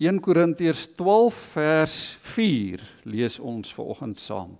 1 0.00 0.16
Korintiërs 0.24 0.86
12 0.96 1.38
vers 1.52 1.94
4 2.24 2.80
lees 3.04 3.34
ons 3.36 3.68
vanoggend 3.76 4.16
saam. 4.16 4.54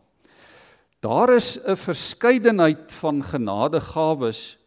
Daar 1.01 1.33
is 1.33 1.57
'n 1.57 1.77
verskeidenheid 1.77 2.93
van 2.93 3.25
genadegawes, 3.25 4.59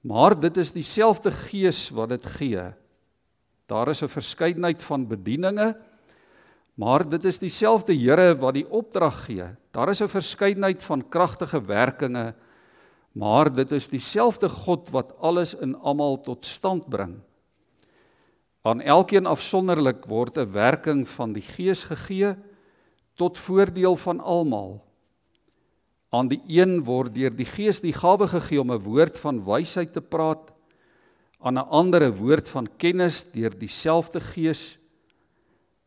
maar 0.00 0.38
dit 0.40 0.56
is 0.56 0.72
dieselfde 0.72 1.30
Gees 1.30 1.90
wat 1.90 2.08
dit 2.08 2.26
gee. 2.26 2.72
Daar 3.66 3.88
is 3.88 4.02
'n 4.02 4.08
verskeidenheid 4.08 4.82
van 4.82 5.06
bedieninge, 5.06 5.76
maar 6.74 7.08
dit 7.08 7.24
is 7.24 7.38
dieselfde 7.38 7.92
Here 7.92 8.34
wat 8.36 8.54
die 8.54 8.70
opdrag 8.70 9.24
gee. 9.24 9.44
Daar 9.72 9.88
is 9.88 10.00
'n 10.00 10.08
verskeidenheid 10.08 10.82
van 10.82 11.08
kragtige 11.08 11.60
werkinge, 11.60 12.34
maar 13.12 13.52
dit 13.52 13.70
is 13.70 13.88
dieselfde 13.88 14.48
God 14.48 14.90
wat 14.90 15.18
alles 15.18 15.54
in 15.54 15.76
almal 15.76 16.20
tot 16.20 16.46
stand 16.46 16.88
bring. 16.88 17.20
Aan 18.62 18.80
elkeen 18.80 19.26
afsonderlik 19.26 20.04
word 20.06 20.38
'n 20.38 20.52
werking 20.52 21.08
van 21.08 21.32
die 21.32 21.42
Gees 21.42 21.84
gegee 21.84 22.36
tot 23.14 23.38
voordeel 23.38 23.96
van 23.96 24.20
almal. 24.20 24.84
Aan 26.10 26.28
die 26.28 26.42
een 26.46 26.84
word 26.84 27.14
deur 27.14 27.34
die 27.34 27.48
Gees 27.48 27.80
die 27.80 27.92
gawe 27.92 28.28
gegee 28.28 28.60
om 28.60 28.70
'n 28.72 28.82
woord 28.82 29.18
van 29.18 29.44
wysheid 29.44 29.92
te 29.92 30.00
praat, 30.00 30.52
aan 31.40 31.58
'n 31.58 31.68
ander 31.68 32.02
'n 32.02 32.16
woord 32.16 32.48
van 32.48 32.68
kennis 32.76 33.30
deur 33.32 33.58
dieselfde 33.58 34.20
Gees, 34.20 34.78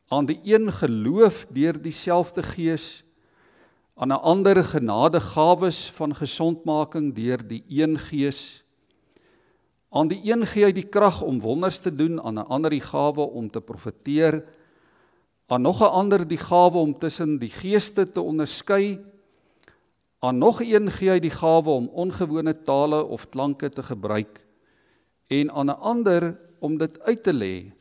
aan 0.07 0.25
die 0.25 0.39
een 0.43 0.71
geloof 0.71 1.47
deur 1.49 1.81
dieselfde 1.81 2.43
Gees, 2.43 3.03
aan 3.95 4.11
'n 4.11 4.21
ander 4.21 4.63
genadegawes 4.63 5.91
van 5.91 6.15
gesondmaking 6.15 7.15
deur 7.15 7.47
die 7.47 7.63
een 7.67 7.99
Gees. 7.99 8.64
Aan 9.95 10.09
die 10.11 10.19
een 10.27 10.43
gee 10.43 10.65
hy 10.67 10.73
die 10.75 10.89
krag 10.91 11.21
om 11.23 11.37
wonders 11.39 11.77
te 11.79 11.91
doen, 11.95 12.19
aan 12.19 12.35
'n 12.39 12.49
ander 12.51 12.71
die 12.71 12.83
gawe 12.83 13.21
om 13.31 13.47
te 13.49 13.61
profeteer, 13.61 14.43
aan 15.47 15.61
nog 15.61 15.79
'n 15.81 15.93
ander 16.01 16.27
die 16.27 16.37
gawe 16.37 16.77
om 16.77 16.97
tussen 16.99 17.39
die 17.39 17.49
geeste 17.49 18.09
te 18.09 18.21
onderskei. 18.21 18.99
Aan 20.19 20.37
nog 20.37 20.61
een 20.61 20.91
gee 20.91 21.09
hy 21.09 21.19
die 21.19 21.31
gawe 21.31 21.69
om 21.69 21.87
ongewone 21.87 22.61
tale 22.61 23.03
of 23.03 23.29
klanke 23.29 23.69
te 23.69 23.83
gebruik 23.83 24.41
en 25.27 25.51
aan 25.51 25.69
'n 25.69 25.79
ander 25.79 26.39
om 26.59 26.77
dit 26.77 26.99
uit 27.01 27.23
te 27.23 27.33
lê. 27.33 27.71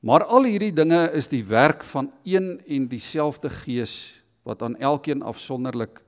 Maar 0.00 0.24
al 0.24 0.44
hierdie 0.44 0.72
dinge 0.72 1.10
is 1.12 1.28
die 1.28 1.44
werk 1.44 1.84
van 1.84 2.12
een 2.22 2.60
en 2.66 2.88
dieselfde 2.88 3.50
Gees 3.50 4.22
wat 4.42 4.62
aan 4.62 4.76
elkeen 4.76 5.22
afsonderlik 5.22 6.02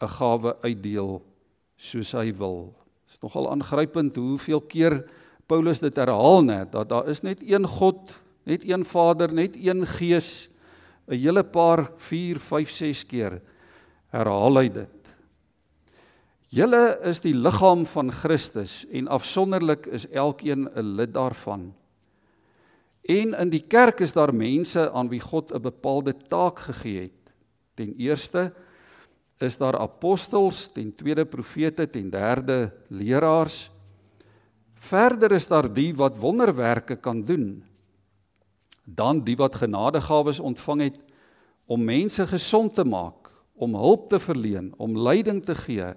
'n 0.00 0.08
gawe 0.08 0.56
uitdeel 0.62 1.22
soos 1.76 2.12
hy 2.12 2.32
wil. 2.32 2.85
Dit 3.16 3.24
is 3.24 3.32
nogal 3.32 3.50
aangrypend 3.50 4.16
hoeveel 4.16 4.60
keer 4.60 4.98
Paulus 5.48 5.78
dit 5.80 5.96
herhaal 5.96 6.42
net 6.44 6.72
dat 6.72 6.90
daar 6.90 7.06
is 7.08 7.22
net 7.24 7.40
een 7.40 7.64
God, 7.64 8.12
net 8.44 8.68
een 8.68 8.84
Vader, 8.84 9.32
net 9.32 9.56
een 9.56 9.86
Gees. 9.86 10.50
'n 11.08 11.14
hele 11.14 11.42
paar 11.44 11.92
4, 11.96 12.38
5, 12.38 12.70
6 12.70 13.06
keer 13.06 13.40
herhaal 14.12 14.58
hy 14.58 14.68
dit. 14.68 15.08
Julle 16.48 16.98
is 17.08 17.20
die 17.20 17.32
liggaam 17.34 17.86
van 17.86 18.12
Christus 18.12 18.84
en 18.92 19.08
afsonderlik 19.08 19.86
is 19.86 20.08
elkeen 20.10 20.68
'n 20.68 20.96
lid 20.96 21.14
daarvan. 21.14 21.72
En 23.02 23.34
in 23.34 23.48
die 23.50 23.64
kerk 23.68 24.00
is 24.00 24.12
daar 24.12 24.34
mense 24.34 24.90
aan 24.92 25.08
wie 25.08 25.20
God 25.20 25.54
'n 25.54 25.62
bepaalde 25.62 26.12
taak 26.28 26.58
gegee 26.58 27.00
het. 27.00 27.32
Ten 27.74 27.94
eerste 27.96 28.52
is 29.38 29.56
daar 29.56 29.78
apostels, 29.78 30.68
ten 30.72 30.94
tweede 30.94 31.24
profete, 31.24 31.88
ten 31.88 32.10
derde 32.10 32.72
leraars. 32.88 33.70
Verder 34.74 35.32
is 35.32 35.46
daar 35.46 35.68
die 35.72 35.94
wat 35.94 36.16
wonderwerke 36.18 36.96
kan 36.96 37.24
doen. 37.24 37.64
Dan 38.84 39.24
die 39.24 39.36
wat 39.36 39.54
genadegawes 39.54 40.40
ontvang 40.40 40.80
het 40.80 40.98
om 41.66 41.84
mense 41.84 42.26
gesond 42.26 42.74
te 42.74 42.84
maak, 42.84 43.32
om 43.54 43.74
hulp 43.74 44.08
te 44.08 44.18
verleen, 44.18 44.72
om 44.76 44.98
leiding 44.98 45.44
te 45.44 45.54
gee 45.54 45.94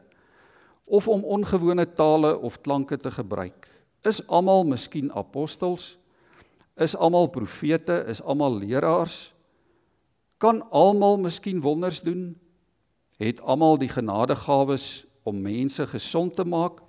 of 0.90 1.08
om 1.08 1.24
ongewone 1.24 1.86
tale 1.94 2.34
of 2.38 2.62
klanke 2.62 2.98
te 2.98 3.12
gebruik. 3.12 3.68
Is 4.02 4.24
almal 4.28 4.64
miskien 4.66 5.12
apostels? 5.14 5.98
Is 6.80 6.96
almal 6.96 7.28
profete? 7.30 8.04
Is 8.10 8.22
almal 8.22 8.58
leraars? 8.58 9.30
Kan 10.42 10.64
almal 10.72 11.20
miskien 11.22 11.62
wonders 11.62 12.02
doen? 12.02 12.34
Het 13.20 13.42
almal 13.44 13.78
die 13.78 13.92
genadegawes 13.92 15.04
om 15.28 15.42
mense 15.44 15.88
gesond 15.92 16.38
te 16.40 16.46
maak? 16.48 16.80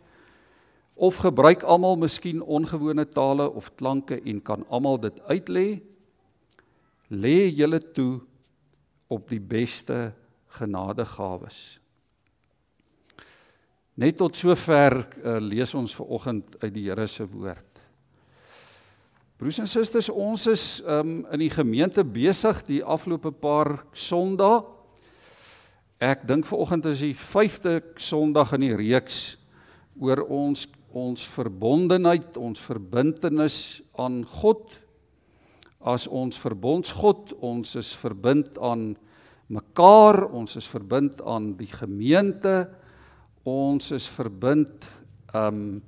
Of 0.94 1.16
gebruik 1.24 1.62
almal 1.62 1.96
miskien 1.98 2.42
ongewone 2.42 3.08
tale 3.08 3.48
of 3.50 3.72
klanke 3.74 4.20
en 4.22 4.42
kan 4.42 4.62
almal 4.68 5.00
dit 5.02 5.20
uitlê? 5.26 5.68
Lê 7.10 7.48
julle 7.50 7.80
toe 7.80 8.20
op 9.10 9.26
die 9.28 9.40
beste 9.42 10.12
genadegawes. 10.54 11.80
Net 13.98 14.16
tot 14.16 14.38
sover 14.38 15.02
uh, 15.24 15.38
lees 15.42 15.74
ons 15.74 15.94
ver 15.98 16.12
oggend 16.14 16.54
uit 16.62 16.72
die 16.72 16.86
Here 16.86 17.08
se 17.10 17.26
woord. 17.26 17.66
Broers 19.40 19.58
en 19.58 19.68
susters, 19.68 20.10
ons 20.12 20.46
is 20.52 20.64
um 20.84 21.24
in 21.32 21.42
die 21.42 21.50
gemeente 21.50 22.04
besig 22.04 22.60
die 22.68 22.82
afgelope 22.84 23.32
paar 23.32 23.80
Sondae. 23.92 24.60
Ek 26.00 26.22
dink 26.24 26.46
vanoggend 26.48 26.86
is 26.88 27.02
die 27.04 27.12
5de 27.12 27.74
Sondag 28.00 28.54
in 28.56 28.62
die 28.64 28.76
reeks 28.76 29.36
oor 30.00 30.22
ons 30.32 30.62
ons 30.96 31.26
verbondenheid, 31.28 32.38
ons 32.40 32.62
verbintenis 32.64 33.82
aan 34.00 34.22
God. 34.40 34.72
As 35.84 36.08
ons 36.08 36.40
verbondsgod, 36.40 37.36
ons 37.44 37.76
is 37.76 37.92
verbind 38.00 38.56
aan 38.64 38.94
mekaar, 39.52 40.24
ons 40.32 40.56
is 40.56 40.70
verbind 40.72 41.20
aan 41.20 41.52
die 41.60 41.68
gemeente. 41.68 42.64
Ons 43.44 43.92
is 43.92 44.08
verbind 44.08 44.88
um 45.36 45.82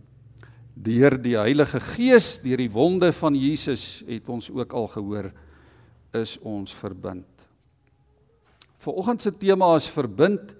deur 0.76 1.16
die 1.24 1.38
Heilige 1.40 1.80
Gees, 1.80 2.36
deur 2.44 2.60
die 2.60 2.72
wonde 2.72 3.14
van 3.16 3.32
Jesus 3.32 4.04
het 4.04 4.28
ons 4.28 4.52
ook 4.52 4.76
al 4.76 4.92
gehoor 4.92 5.32
is 6.20 6.36
ons 6.44 6.76
verbind. 6.76 7.31
Vanoggend 8.82 9.22
se 9.22 9.31
tema 9.31 9.69
is 9.78 9.87
verbind 9.93 10.54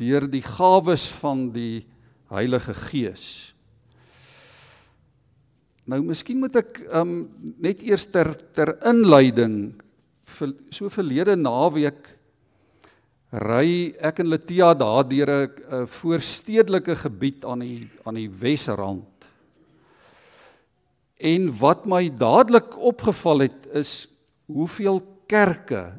deur 0.00 0.26
die 0.26 0.42
gawes 0.42 1.06
van 1.20 1.46
die 1.54 1.84
Heilige 2.32 2.74
Gees. 2.74 3.52
Nou 5.86 6.00
miskien 6.02 6.40
moet 6.42 6.56
ek 6.58 6.80
um 6.98 7.14
net 7.62 7.84
eers 7.86 8.08
ter 8.10 8.32
ter 8.56 8.74
inleiding 8.88 9.76
vir 10.38 10.56
so 10.74 10.90
verlede 10.90 11.36
naweek 11.38 12.02
ry 13.46 13.92
ek 14.10 14.22
en 14.24 14.30
Letia 14.32 14.72
daardeur 14.74 15.30
'n 15.46 15.86
voorstedelike 15.86 16.96
gebied 17.06 17.44
aan 17.44 17.62
die 17.62 17.90
aan 18.04 18.18
die 18.18 18.28
Wesrand. 18.28 19.06
En 21.18 21.50
wat 21.58 21.86
my 21.86 22.08
dadelik 22.10 22.74
opgeval 22.78 23.46
het 23.46 23.66
is 23.70 24.08
hoeveel 24.46 25.02
kerke 25.28 25.92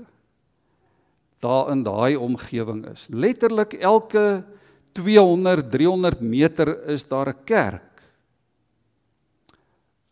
daar 1.43 1.71
in 1.73 1.83
daai 1.85 2.15
omgewing 2.15 2.85
is. 2.91 3.07
Letterlik 3.11 3.75
elke 3.79 4.43
200, 4.97 5.69
300 5.71 6.21
meter 6.21 6.73
is 6.89 7.07
daar 7.07 7.29
'n 7.29 7.43
kerk. 7.45 8.01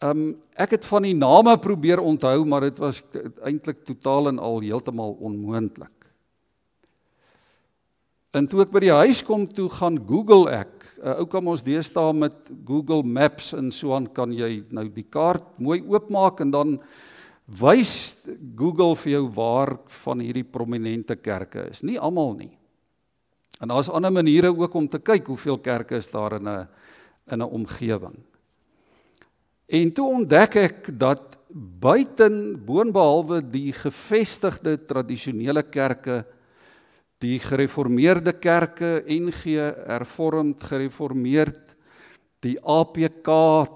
Um 0.01 0.35
ek 0.57 0.71
het 0.71 0.85
van 0.85 1.03
die 1.03 1.15
name 1.15 1.57
probeer 1.57 1.99
onthou, 1.99 2.45
maar 2.45 2.61
dit 2.61 2.77
was 2.77 3.03
eintlik 3.43 3.83
totaal 3.85 4.27
en 4.27 4.39
al 4.39 4.59
heeltemal 4.59 5.17
onmoontlik. 5.19 6.01
En 8.31 8.45
toe 8.45 8.61
ek 8.61 8.71
by 8.71 8.79
die 8.79 8.93
huis 8.95 9.23
kom 9.23 9.45
toe 9.45 9.69
gaan 9.69 9.97
Google 10.07 10.49
ek 10.51 10.81
uh, 11.03 11.17
ou 11.19 11.25
kom 11.29 11.49
ons 11.51 11.63
deesdae 11.65 12.13
met 12.15 12.35
Google 12.67 13.03
Maps 13.03 13.51
en 13.57 13.71
so 13.75 13.95
aan 13.95 14.07
kan 14.07 14.31
jy 14.31 14.63
nou 14.71 14.87
die 14.87 15.03
kaart 15.03 15.59
mooi 15.59 15.81
oopmaak 15.81 16.39
en 16.39 16.53
dan 16.53 16.77
wys 17.59 18.25
Google 18.55 18.95
vir 18.95 19.11
jou 19.11 19.25
waar 19.35 19.75
van 20.03 20.19
hierdie 20.23 20.47
prominente 20.47 21.15
kerke 21.15 21.67
is. 21.71 21.83
Nie 21.83 21.99
almal 21.99 22.35
nie. 22.37 22.53
En 23.61 23.69
daar's 23.69 23.89
ander 23.89 24.11
maniere 24.11 24.53
ook 24.55 24.73
om 24.73 24.87
te 24.87 24.99
kyk 24.99 25.27
hoeveel 25.27 25.59
kerke 25.59 25.97
is 25.99 26.11
daar 26.11 26.39
in 26.39 26.47
'n 26.47 26.67
in 27.31 27.41
'n 27.41 27.51
omgewing. 27.51 28.17
En 29.67 29.91
toe 29.91 30.07
ontdek 30.07 30.55
ek 30.55 30.99
dat 30.99 31.37
buiten 31.79 32.65
boonbehalwe 32.65 33.41
die 33.41 33.73
gevestigde 33.73 34.85
tradisionele 34.85 35.63
kerke 35.63 36.25
die 37.19 37.39
gereformeerde 37.39 38.33
kerke 38.33 39.03
NG 39.05 39.43
hervormd 39.87 40.63
gereformeerd 40.63 41.75
die 42.41 42.57
APK 42.63 43.27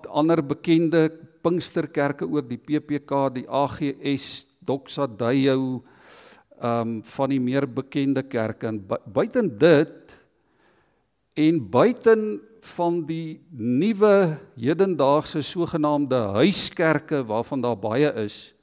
ander 0.10 0.42
bekende 0.42 1.12
Pinksterkerke 1.46 2.26
ook 2.26 2.50
die 2.50 2.58
PPK 2.58 3.28
die 3.36 3.46
AGS 3.46 4.48
Doxa 4.66 5.06
Deo 5.06 5.84
um 6.56 7.02
van 7.04 7.30
die 7.30 7.42
meer 7.44 7.68
bekende 7.68 8.24
kerke 8.24 8.70
en 8.72 8.80
buiten 8.88 9.52
dit 9.60 10.14
en 11.36 11.60
buiten 11.70 12.40
van 12.66 13.02
die 13.06 13.44
nuwe 13.52 14.40
hedendaagse 14.56 15.44
sogenaamde 15.46 16.18
huiskerke 16.40 17.22
waarvan 17.28 17.62
daar 17.62 17.78
baie 17.78 18.10
is. 18.24 18.56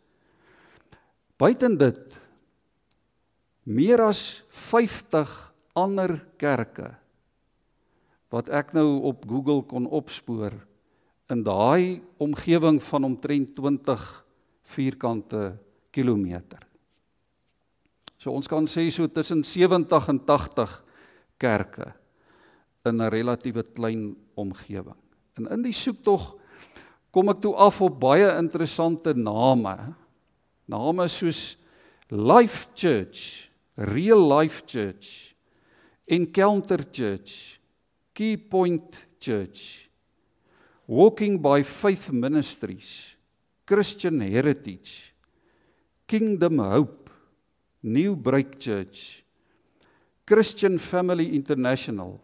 Buiten 1.38 1.76
dit 1.78 2.16
meer 3.62 4.02
as 4.08 4.42
50 4.48 5.30
ander 5.78 6.16
kerke 6.40 6.90
wat 8.32 8.48
ek 8.48 8.72
nou 8.74 9.02
op 9.12 9.28
Google 9.28 9.62
kon 9.68 9.86
opspoor 9.86 10.56
in 11.32 11.42
daai 11.46 12.02
omgewing 12.20 12.80
van 12.82 13.08
omtrent 13.08 13.54
20 13.56 14.04
vierkante 14.74 15.56
kilometer. 15.90 16.60
So 18.20 18.34
ons 18.36 18.46
kan 18.46 18.68
sê 18.70 18.86
so 18.92 19.08
tussen 19.10 19.42
70 19.44 20.08
en 20.12 20.20
80 20.28 20.76
kerke 21.40 21.92
in 22.86 23.00
'n 23.00 23.10
relatiewe 23.10 23.62
klein 23.74 24.16
omgewing. 24.34 25.00
En 25.38 25.48
in 25.48 25.62
die 25.62 25.72
soektog 25.72 26.36
kom 27.10 27.28
ek 27.28 27.40
toe 27.40 27.54
af 27.56 27.80
op 27.80 28.00
baie 28.00 28.38
interessante 28.38 29.14
name. 29.14 29.94
Name 30.66 31.08
soos 31.08 31.56
Life 32.10 32.68
Church, 32.74 33.50
Real 33.76 34.38
Life 34.38 34.62
Church, 34.66 35.34
Encounter 36.06 36.84
Church, 36.90 37.58
Key 38.12 38.36
Point 38.36 39.08
Church, 39.18 39.88
Walking 40.86 41.38
by 41.38 41.62
Faith 41.62 42.10
Ministries, 42.10 43.14
Christian 43.64 44.20
Heritage, 44.20 45.14
Kingdom 46.06 46.58
Hope, 46.58 47.10
New 47.82 48.16
Break 48.16 48.58
Church, 48.58 49.24
Christian 50.26 50.78
Family 50.78 51.34
International, 51.34 52.20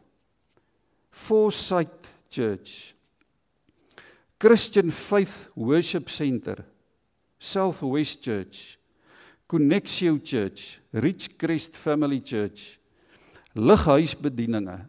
Foresight 1.11 2.11
Church, 2.29 2.95
Christian 4.39 4.91
Faith 4.91 5.49
Worship 5.55 6.11
Center, 6.11 6.65
Southwest 7.39 8.23
Church, 8.23 8.79
Connexio 9.49 10.19
Church, 10.23 10.81
Richcrest 10.93 11.77
Family 11.77 12.21
Church, 12.21 12.79
Lighuisbedieninge, 13.55 14.87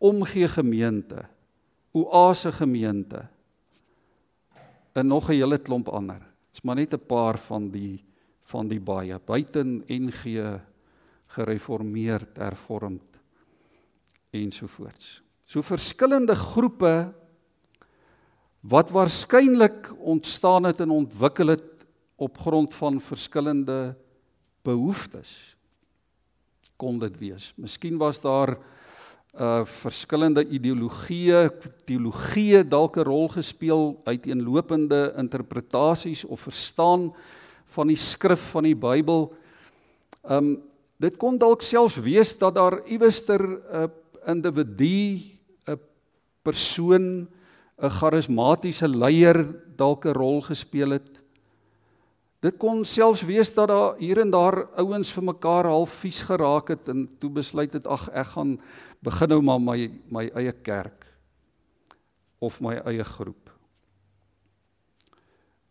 Omgee 0.00 0.48
Gemeente, 0.48 1.41
Oase 1.92 2.52
Gemeente 2.52 3.28
en 4.92 5.06
nog 5.06 5.28
'n 5.28 5.32
hele 5.32 5.58
klomp 5.58 5.88
ander. 5.88 6.20
Dis 6.50 6.62
maar 6.62 6.76
net 6.76 6.92
'n 6.92 7.06
paar 7.06 7.38
van 7.38 7.70
die 7.70 8.04
van 8.42 8.68
die 8.68 8.80
baie 8.80 9.18
buiten 9.18 9.84
NG 9.86 10.60
gereformeerd, 11.26 12.36
hervormd 12.36 13.20
ensovoorts. 14.30 15.22
So 15.44 15.62
verskillende 15.62 16.34
groepe 16.34 17.12
wat 18.60 18.90
waarskynlik 18.90 19.90
ontstaan 19.98 20.64
het 20.64 20.80
en 20.80 20.90
ontwikkel 20.90 21.46
het 21.46 21.86
op 22.16 22.38
grond 22.38 22.74
van 22.74 23.00
verskillende 23.00 23.96
behoeftes 24.62 25.56
kon 26.76 26.98
dit 26.98 27.18
wees. 27.18 27.52
Miskien 27.56 27.98
was 27.98 28.20
daar 28.20 28.56
uh 29.32 29.62
verskillende 29.64 30.44
ideologieë, 30.44 31.48
teologie 31.88 32.60
dalk 32.68 32.96
'n 32.96 33.04
rol 33.08 33.28
gespeel, 33.28 34.00
uiteenlopende 34.04 35.14
interpretasies 35.16 36.24
of 36.24 36.40
verstaan 36.40 37.14
van 37.64 37.86
die 37.86 37.96
skrif 37.96 38.50
van 38.52 38.64
die 38.64 38.76
Bybel. 38.76 39.32
Um 40.28 40.60
dit 41.00 41.16
kon 41.16 41.38
dalk 41.38 41.62
selfs 41.62 41.96
wees 41.96 42.38
dat 42.38 42.54
daar 42.54 42.86
iewerster 42.86 43.40
'n 43.40 43.90
individu, 44.26 45.18
'n 45.66 45.80
persoon, 46.42 47.26
'n 47.80 47.90
charismatiese 47.90 48.88
leier 48.88 49.46
dalk 49.76 50.04
'n 50.04 50.12
rol 50.12 50.42
gespeel 50.42 50.90
het. 50.90 51.22
Dit 52.42 52.56
kon 52.58 52.84
selfs 52.84 53.22
wees 53.22 53.54
dat 53.54 53.68
daar 53.68 53.96
hier 53.98 54.18
en 54.18 54.30
daar 54.30 54.66
ouens 54.74 55.12
vir 55.12 55.22
mekaar 55.22 55.64
half 55.64 55.90
vies 56.02 56.22
geraak 56.22 56.68
het 56.68 56.88
en 56.88 57.08
toe 57.18 57.30
besluit 57.30 57.72
het 57.72 57.86
ag 57.86 58.08
ek 58.10 58.26
gaan 58.26 58.60
begin 59.02 59.34
nou 59.34 59.40
maar 59.42 59.60
my 59.60 59.78
my 60.10 60.28
eie 60.38 60.52
kerk 60.52 61.06
of 62.42 62.60
my 62.60 62.76
eie 62.86 63.04
groep. 63.04 63.50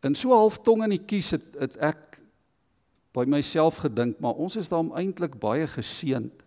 In 0.03 0.15
so 0.15 0.33
half 0.33 0.59
tong 0.65 0.83
in 0.83 0.95
die 0.95 1.05
kies 1.05 1.31
het, 1.35 1.51
het 1.59 1.77
ek 1.77 2.17
by 3.15 3.25
myself 3.27 3.81
gedink, 3.83 4.19
maar 4.23 4.39
ons 4.39 4.55
is 4.57 4.71
daarom 4.71 4.93
eintlik 4.97 5.35
baie 5.39 5.67
geseënd 5.67 6.45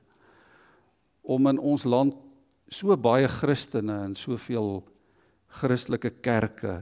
om 1.25 1.49
in 1.49 1.61
ons 1.61 1.85
land 1.85 2.17
so 2.73 2.97
baie 2.97 3.29
Christene 3.29 3.97
en 4.09 4.17
soveel 4.19 4.83
Christelike 5.61 6.11
kerke 6.25 6.81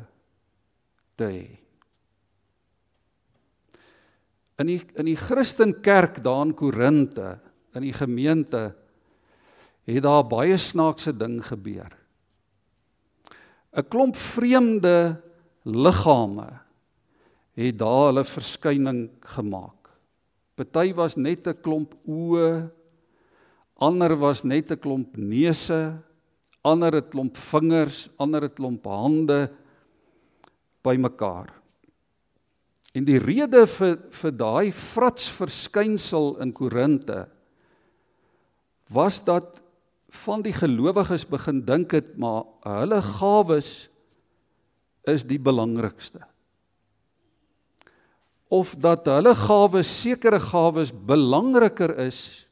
te 1.19 1.29
hê. 1.29 1.43
In 4.63 4.71
die 4.71 4.81
in 5.01 5.11
die 5.11 5.19
Christenkerk 5.19 6.23
daar 6.25 6.47
in 6.47 6.55
Korinte, 6.57 7.37
in 7.75 7.85
die 7.85 7.95
gemeente 7.97 8.71
het 9.87 10.03
daar 10.03 10.25
baie 10.25 10.57
snaakse 10.57 11.13
ding 11.17 11.41
gebeur. 11.45 11.91
'n 13.73 13.89
Klomp 13.89 14.17
vreemde 14.17 15.23
liggame 15.65 16.61
het 17.57 17.79
daar 17.79 18.11
hulle 18.11 18.25
verskyning 18.25 19.11
gemaak. 19.21 19.91
Party 20.57 20.93
was 20.95 21.17
net 21.17 21.47
'n 21.47 21.61
klomp 21.63 21.95
oë, 22.07 22.71
ander 23.81 24.17
was 24.17 24.45
net 24.45 24.71
'n 24.71 24.79
klomp 24.79 25.17
neuse, 25.17 25.99
ander 26.63 26.95
'n 26.97 27.09
klomp 27.09 27.37
vingers, 27.37 28.09
ander 28.19 28.45
'n 28.45 28.55
klomp 28.55 28.85
hande 28.85 29.51
bymekaar. 30.83 31.49
En 32.95 33.05
die 33.05 33.19
rede 33.19 33.67
vir 33.67 33.97
vir 34.11 34.33
daai 34.33 34.73
frats 34.73 35.31
verskynsel 35.31 36.37
in 36.41 36.53
Korinte 36.53 37.29
was 38.93 39.25
dat 39.25 39.62
van 40.13 40.43
die 40.45 40.53
gelowiges 40.53 41.25
begin 41.29 41.63
dink 41.65 41.95
het 41.97 42.13
maar 42.21 42.45
hulle 42.67 43.01
gawes 43.03 43.89
is 45.09 45.25
die 45.27 45.41
belangrikste. 45.41 46.21
Of 48.53 48.75
dat 48.77 49.09
hulle 49.09 49.33
gawes 49.35 49.91
sekere 50.03 50.41
gawes 50.41 50.93
belangriker 50.93 51.97
is 52.05 52.47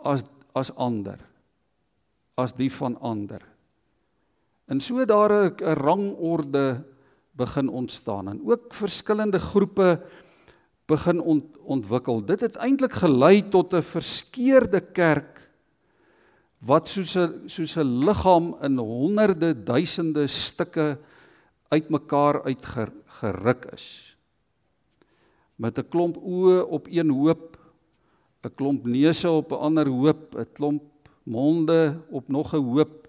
as 0.00 0.24
as 0.56 0.70
ander 0.80 1.20
as 2.36 2.54
die 2.56 2.70
van 2.72 2.96
ander. 3.04 3.42
En 4.68 4.80
so 4.80 5.04
daar 5.04 5.32
'n 5.32 5.74
rangorde 5.76 6.84
begin 7.36 7.68
ontstaan 7.68 8.28
en 8.28 8.40
ook 8.44 8.74
verskillende 8.74 9.38
groepe 9.38 10.00
begin 10.86 11.20
ont, 11.20 11.58
ontwikkel. 11.58 12.24
Dit 12.24 12.40
het 12.40 12.56
eintlik 12.56 12.92
gelei 12.92 13.48
tot 13.48 13.74
'n 13.74 13.82
verskeurde 13.82 14.80
kerk 14.80 15.35
wat 16.58 16.88
soos 16.88 17.16
'n 17.16 17.48
soos 17.48 17.76
'n 17.76 18.04
liggaam 18.04 18.56
in 18.62 18.78
honderde 18.78 19.54
duisende 19.64 20.26
stukke 20.26 20.98
uitmekaar 21.68 22.42
uitgeruk 22.44 23.64
is. 23.72 24.16
Met 25.56 25.78
'n 25.78 25.88
klomp 25.88 26.16
oë 26.16 26.66
op 26.68 26.86
een 26.86 27.10
hoop, 27.10 27.56
'n 28.44 28.54
klomp 28.54 28.86
neuse 28.86 29.30
op 29.30 29.52
'n 29.52 29.60
ander 29.60 29.88
hoop, 29.88 30.34
'n 30.34 30.52
klomp 30.52 30.82
monde 31.24 32.00
op 32.10 32.28
nog 32.28 32.54
'n 32.54 32.62
hoop, 32.62 33.08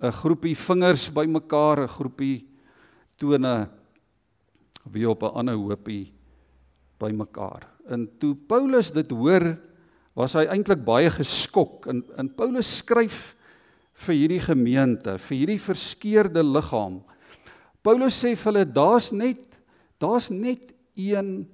'n 0.00 0.12
groepie 0.12 0.56
vingers 0.56 1.12
bymekaar, 1.12 1.82
'n 1.82 1.88
groepie 1.88 2.48
tone 3.16 3.68
wie 4.84 5.08
op 5.08 5.22
'n 5.22 5.34
ander 5.34 5.54
hoopie 5.54 6.12
bymekaar. 6.98 7.68
En 7.86 8.18
toe 8.18 8.34
Paulus 8.34 8.92
dit 8.92 9.10
hoor, 9.10 9.58
was 10.18 10.34
hy 10.34 10.48
eintlik 10.50 10.82
baie 10.84 11.10
geskok 11.14 11.86
en 11.90 12.02
en 12.18 12.30
Paulus 12.34 12.78
skryf 12.80 13.36
vir 13.98 14.14
hierdie 14.14 14.42
gemeente, 14.42 15.16
vir 15.18 15.36
hierdie 15.36 15.62
verskeurde 15.62 16.42
liggaam 16.42 17.00
Paulus 17.88 18.18
sê 18.20 18.34
vir 18.36 18.50
hulle 18.50 18.66
daar's 18.68 19.12
net 19.16 19.44
daar's 20.02 20.28
net 20.30 20.74
een 20.98 21.46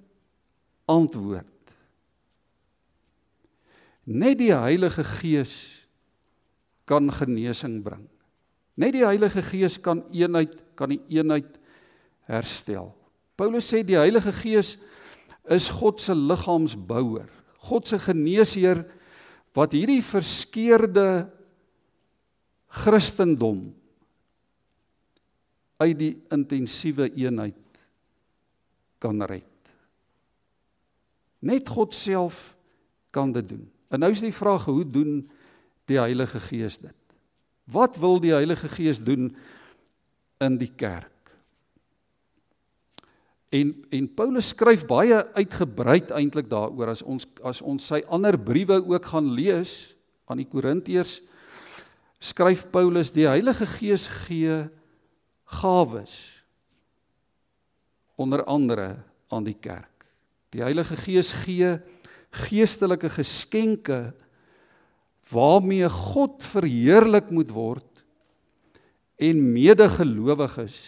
antwoord. 0.91 1.47
Net 4.05 4.41
die 4.41 4.53
Heilige 4.53 5.05
Gees 5.05 5.55
kan 6.85 7.09
genesing 7.13 7.79
bring. 7.85 8.09
Net 8.77 8.93
die 8.97 9.05
Heilige 9.07 9.45
Gees 9.47 9.79
kan 9.81 10.03
eenheid 10.13 10.59
kan 10.77 10.93
die 10.93 11.01
eenheid 11.15 11.55
herstel. 12.29 12.91
Paulus 13.39 13.71
sê 13.71 13.85
die 13.87 14.01
Heilige 14.01 14.35
Gees 14.35 14.75
is 15.49 15.71
God 15.71 16.01
se 16.01 16.17
liggaamsbouer, 16.17 17.31
God 17.65 17.89
se 17.89 17.99
geneesheer 18.03 18.83
wat 19.55 19.73
hierdie 19.77 20.03
verskeurde 20.05 21.31
Christendom 22.85 23.69
uit 25.83 25.97
die 25.99 26.13
intensiewe 26.35 27.09
eenheid 27.13 27.61
kan 29.03 29.23
red. 29.29 29.47
Net 31.45 31.69
God 31.69 31.95
self 31.95 32.55
kan 33.15 33.33
dit 33.35 33.47
doen. 33.49 33.65
En 33.93 34.03
nou 34.03 34.11
is 34.11 34.23
die 34.25 34.35
vraag 34.35 34.65
hoe 34.67 34.85
doen 34.85 35.19
die 35.87 36.01
Heilige 36.01 36.41
Gees 36.41 36.81
dit? 36.83 36.97
Wat 37.71 37.97
wil 38.01 38.19
die 38.21 38.33
Heilige 38.35 38.69
Gees 38.73 38.99
doen 38.99 39.29
in 40.43 40.57
die 40.59 40.73
kerk? 40.73 41.14
En 43.55 43.71
en 43.95 44.09
Paulus 44.19 44.51
skryf 44.51 44.83
baie 44.91 45.21
uitgebreid 45.37 46.11
eintlik 46.15 46.49
daaroor 46.51 46.91
as 46.95 47.05
ons 47.07 47.27
as 47.47 47.63
ons 47.63 47.87
sy 47.93 48.03
ander 48.11 48.39
briewe 48.41 48.81
ook 48.83 49.13
gaan 49.13 49.31
lees 49.37 49.95
aan 50.27 50.41
die 50.43 50.49
Korintiërs 50.49 51.21
skryf 52.25 52.65
Paulus 52.73 53.13
die 53.15 53.29
Heilige 53.29 53.67
Gees 53.69 54.07
gee 54.25 54.65
gawes 55.61 56.15
onder 58.17 58.45
andere 58.47 58.97
aan 59.29 59.45
die 59.45 59.57
kerk. 59.59 60.07
Die 60.55 60.63
Heilige 60.63 60.97
Gees 60.97 61.33
gee 61.45 61.77
geestelike 62.45 63.11
geskenke 63.13 64.15
waarmee 65.31 65.89
God 65.91 66.43
verheerlik 66.47 67.31
moet 67.35 67.51
word 67.55 68.03
en 69.23 69.41
medegelowiges 69.55 70.79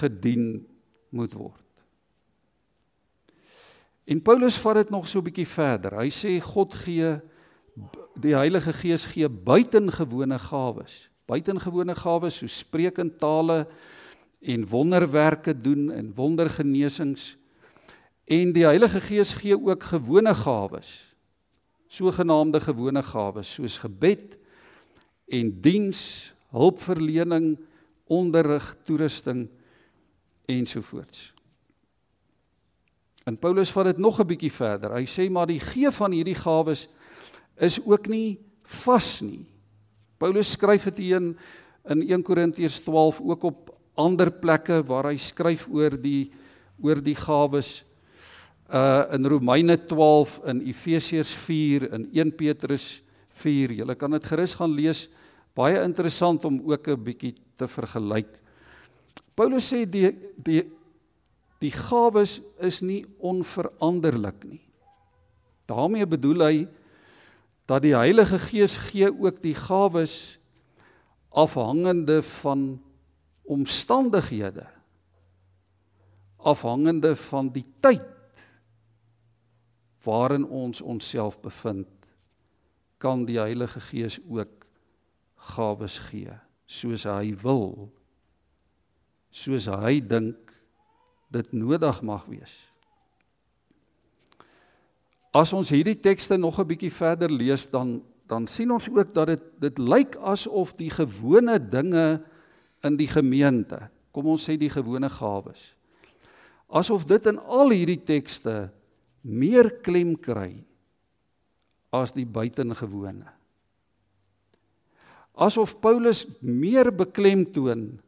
gedien 0.00 0.64
moet 1.14 1.32
word. 1.32 1.62
En 4.04 4.20
Paulus 4.20 4.58
vat 4.60 4.82
dit 4.82 4.90
nog 4.92 5.08
so 5.08 5.18
'n 5.18 5.24
bietjie 5.24 5.48
verder. 5.48 5.96
Hy 5.96 6.10
sê 6.10 6.40
God 6.40 6.74
gee 6.74 7.20
die 8.20 8.34
Heilige 8.34 8.72
Gees 8.72 9.04
gee 9.04 9.28
buitengewone 9.28 10.38
gawes. 10.38 11.08
Buitengewone 11.26 11.94
gawes 11.94 12.36
so 12.36 12.46
spreekend 12.46 13.18
tale 13.18 13.66
en 14.40 14.68
wonderwerke 14.68 15.56
doen 15.56 15.90
en 15.90 16.14
wondergenesings. 16.14 17.36
En 18.24 18.52
die 18.52 18.64
Heilige 18.64 19.00
Gees 19.00 19.32
gee 19.32 19.56
ook 19.56 19.82
gewone 19.82 20.34
gawes. 20.34 21.16
Sogenaamde 21.88 22.60
gewone 22.60 23.02
gawes 23.02 23.54
soos 23.54 23.78
gebed 23.78 24.38
en 25.28 25.60
diens, 25.60 26.32
hulpverlening, 26.50 27.58
onderrig, 28.04 28.76
toerusting 28.84 29.48
ensovoorts. 30.46 31.32
En 33.24 33.38
Paulus 33.40 33.72
vat 33.72 33.84
dit 33.84 33.98
nog 33.98 34.20
'n 34.20 34.26
bietjie 34.26 34.52
verder. 34.52 34.92
Hy 34.92 35.06
sê 35.06 35.30
maar 35.30 35.46
die 35.46 35.60
gee 35.60 35.90
van 35.90 36.12
hierdie 36.12 36.34
gawes 36.34 36.88
is 37.56 37.80
ook 37.84 38.06
nie 38.06 38.38
vas 38.62 39.20
nie. 39.20 39.46
Paulus 40.18 40.50
skryf 40.50 40.84
dit 40.84 40.98
in 40.98 41.36
in 41.84 42.02
1 42.02 42.22
Korintiërs 42.22 42.80
12 42.80 43.20
ook 43.20 43.42
op 43.42 43.78
ander 43.94 44.30
plekke 44.30 44.82
waar 44.82 45.04
hy 45.04 45.16
skryf 45.16 45.68
oor 45.68 45.90
die 46.00 46.32
oor 46.82 47.00
die 47.00 47.14
gawes 47.14 47.84
uh 48.72 49.04
in 49.12 49.26
Romeine 49.26 49.76
12 49.76 50.40
in 50.48 50.60
Efesiërs 50.60 51.34
4 51.34 51.92
in 51.92 52.08
1 52.12 52.32
Petrus 52.36 53.02
4. 53.28 53.72
Julle 53.72 53.94
kan 53.94 54.10
dit 54.10 54.24
gerus 54.24 54.54
gaan 54.54 54.72
lees. 54.72 55.08
Baie 55.54 55.82
interessant 55.82 56.44
om 56.44 56.60
ook 56.64 56.88
'n 56.88 57.04
bietjie 57.04 57.34
te 57.56 57.68
vergelyk. 57.68 58.43
Paulus 59.34 59.72
sê 59.72 59.84
die 59.86 60.10
die 60.36 60.62
die 61.62 61.72
gawes 61.72 62.40
is 62.60 62.82
nie 62.82 63.04
onveranderlik 63.18 64.44
nie. 64.44 64.60
daarmee 65.66 66.06
bedoel 66.06 66.44
hy 66.44 66.56
dat 67.64 67.82
die 67.82 67.94
Heilige 67.96 68.38
Gees 68.38 68.76
gee 68.90 69.08
ook 69.08 69.40
die 69.40 69.54
gawes 69.56 70.38
afhangende 71.32 72.22
van 72.22 72.82
omstandighede 73.48 74.66
afhangende 76.36 77.14
van 77.16 77.48
die 77.52 77.64
tyd 77.80 78.44
waarin 80.04 80.44
ons 80.44 80.82
onsself 80.84 81.40
bevind 81.40 81.88
kan 83.00 83.24
die 83.24 83.40
Heilige 83.40 83.80
Gees 83.80 84.20
ook 84.28 84.68
gawes 85.54 85.98
gee 86.10 86.36
soos 86.66 87.06
hy 87.08 87.32
wil 87.40 87.88
soos 89.34 89.66
hy 89.66 89.98
dink 89.98 90.54
dit 91.34 91.52
nodig 91.58 91.98
mag 92.06 92.22
wees. 92.30 92.52
As 95.34 95.50
ons 95.56 95.72
hierdie 95.74 95.98
tekste 95.98 96.38
nog 96.38 96.60
'n 96.60 96.68
bietjie 96.68 96.94
verder 96.94 97.30
lees 97.30 97.66
dan 97.66 98.02
dan 98.26 98.46
sien 98.48 98.70
ons 98.72 98.88
ook 98.88 99.12
dat 99.12 99.26
dit 99.26 99.42
dit 99.60 99.78
lyk 99.78 100.16
asof 100.16 100.72
die 100.76 100.90
gewone 100.90 101.58
dinge 101.58 102.24
in 102.84 102.96
die 102.96 103.08
gemeente, 103.08 103.90
kom 104.12 104.26
ons 104.32 104.48
sê 104.48 104.56
die 104.56 104.72
gewone 104.72 105.10
gawes, 105.12 105.74
asof 106.68 107.04
dit 107.04 107.26
in 107.26 107.38
al 107.38 107.70
hierdie 107.70 108.00
tekste 108.00 108.70
meer 109.22 109.70
klem 109.84 110.16
kry 110.16 110.64
as 111.92 112.12
die 112.12 112.26
buitengewone. 112.26 113.28
Asof 115.34 115.80
Paulus 115.80 116.24
meer 116.40 116.92
beklemtoon 116.94 118.00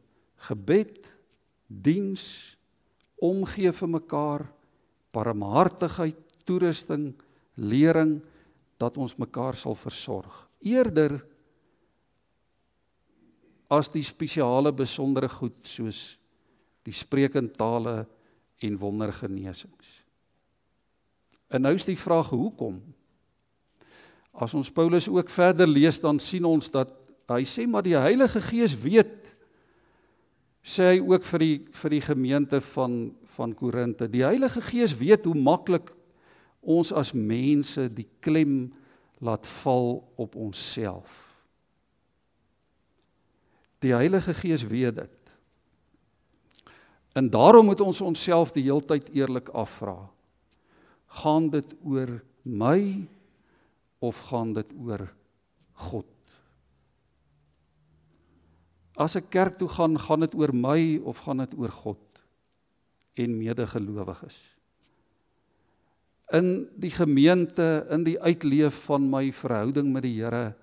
gebed, 0.47 1.16
diens, 1.67 2.55
omgee 3.19 3.71
vir 3.73 3.89
mekaar, 3.91 4.45
barmhartigheid, 5.15 6.19
toerusting, 6.47 7.11
lering 7.57 8.19
dat 8.79 8.97
ons 8.97 9.17
mekaar 9.17 9.57
sal 9.57 9.75
versorg. 9.75 10.33
Eerder 10.63 11.19
as 13.67 13.89
die 13.91 14.03
spesiale 14.05 14.71
besondere 14.71 15.27
goed 15.29 15.57
soos 15.67 16.15
die 16.87 16.95
spreekende 16.95 17.51
tale 17.57 17.95
en 18.63 18.77
wondergenesings. 18.79 19.89
En 21.51 21.63
nou 21.63 21.73
is 21.75 21.87
die 21.87 21.99
vraag 21.99 22.29
hoekom? 22.31 22.79
As 24.37 24.53
ons 24.55 24.71
Paulus 24.71 25.07
ook 25.09 25.31
verder 25.33 25.67
lees 25.67 25.99
dan 26.03 26.19
sien 26.21 26.45
ons 26.47 26.69
dat 26.71 26.93
hy 27.27 27.43
sê 27.47 27.65
maar 27.67 27.83
die 27.83 27.97
Heilige 27.97 28.39
Gees 28.43 28.75
weet 28.79 29.26
sê 30.67 30.91
hy 30.91 30.99
ook 30.99 31.23
vir 31.23 31.43
die 31.43 31.55
vir 31.79 31.95
die 31.95 32.03
gemeente 32.03 32.59
van 32.73 32.97
van 33.37 33.53
Korinte. 33.53 34.07
Die 34.09 34.25
Heilige 34.25 34.61
Gees 34.65 34.95
weet 34.97 35.27
hoe 35.29 35.37
maklik 35.37 35.91
ons 36.65 36.89
as 36.91 37.13
mense 37.13 37.85
die 37.93 38.07
klem 38.19 38.71
laat 39.21 39.45
val 39.61 40.01
op 40.17 40.35
onsself. 40.35 41.27
Die 43.85 43.93
Heilige 43.93 44.33
Gees 44.33 44.65
weet 44.65 44.97
dit. 44.97 45.13
En 47.13 47.29
daarom 47.29 47.69
moet 47.69 47.81
ons 47.81 48.01
onsself 48.01 48.51
die 48.57 48.65
heeltyd 48.65 49.09
eerlik 49.13 49.53
afvra. 49.53 49.99
Gaan 51.21 51.49
dit 51.53 51.77
oor 51.85 52.17
my 52.41 53.05
of 54.01 54.19
gaan 54.29 54.53
dit 54.57 54.73
oor 54.81 55.05
God? 55.87 56.16
As 58.97 59.13
ek 59.19 59.29
kerk 59.29 59.57
toe 59.59 59.69
gaan, 59.69 59.93
gaan 60.01 60.25
dit 60.25 60.33
oor 60.33 60.53
my 60.57 60.97
of 61.05 61.21
gaan 61.25 61.43
dit 61.43 61.53
oor 61.59 61.73
God 61.83 62.01
en 63.17 63.35
medegelowiges? 63.37 64.37
In 66.33 66.65
die 66.75 66.91
gemeente, 66.91 67.85
in 67.93 68.03
die 68.07 68.17
uitleef 68.19 68.87
van 68.89 69.05
my 69.09 69.29
verhouding 69.31 69.93
met 69.93 70.03
die 70.03 70.17
Here, 70.17 70.55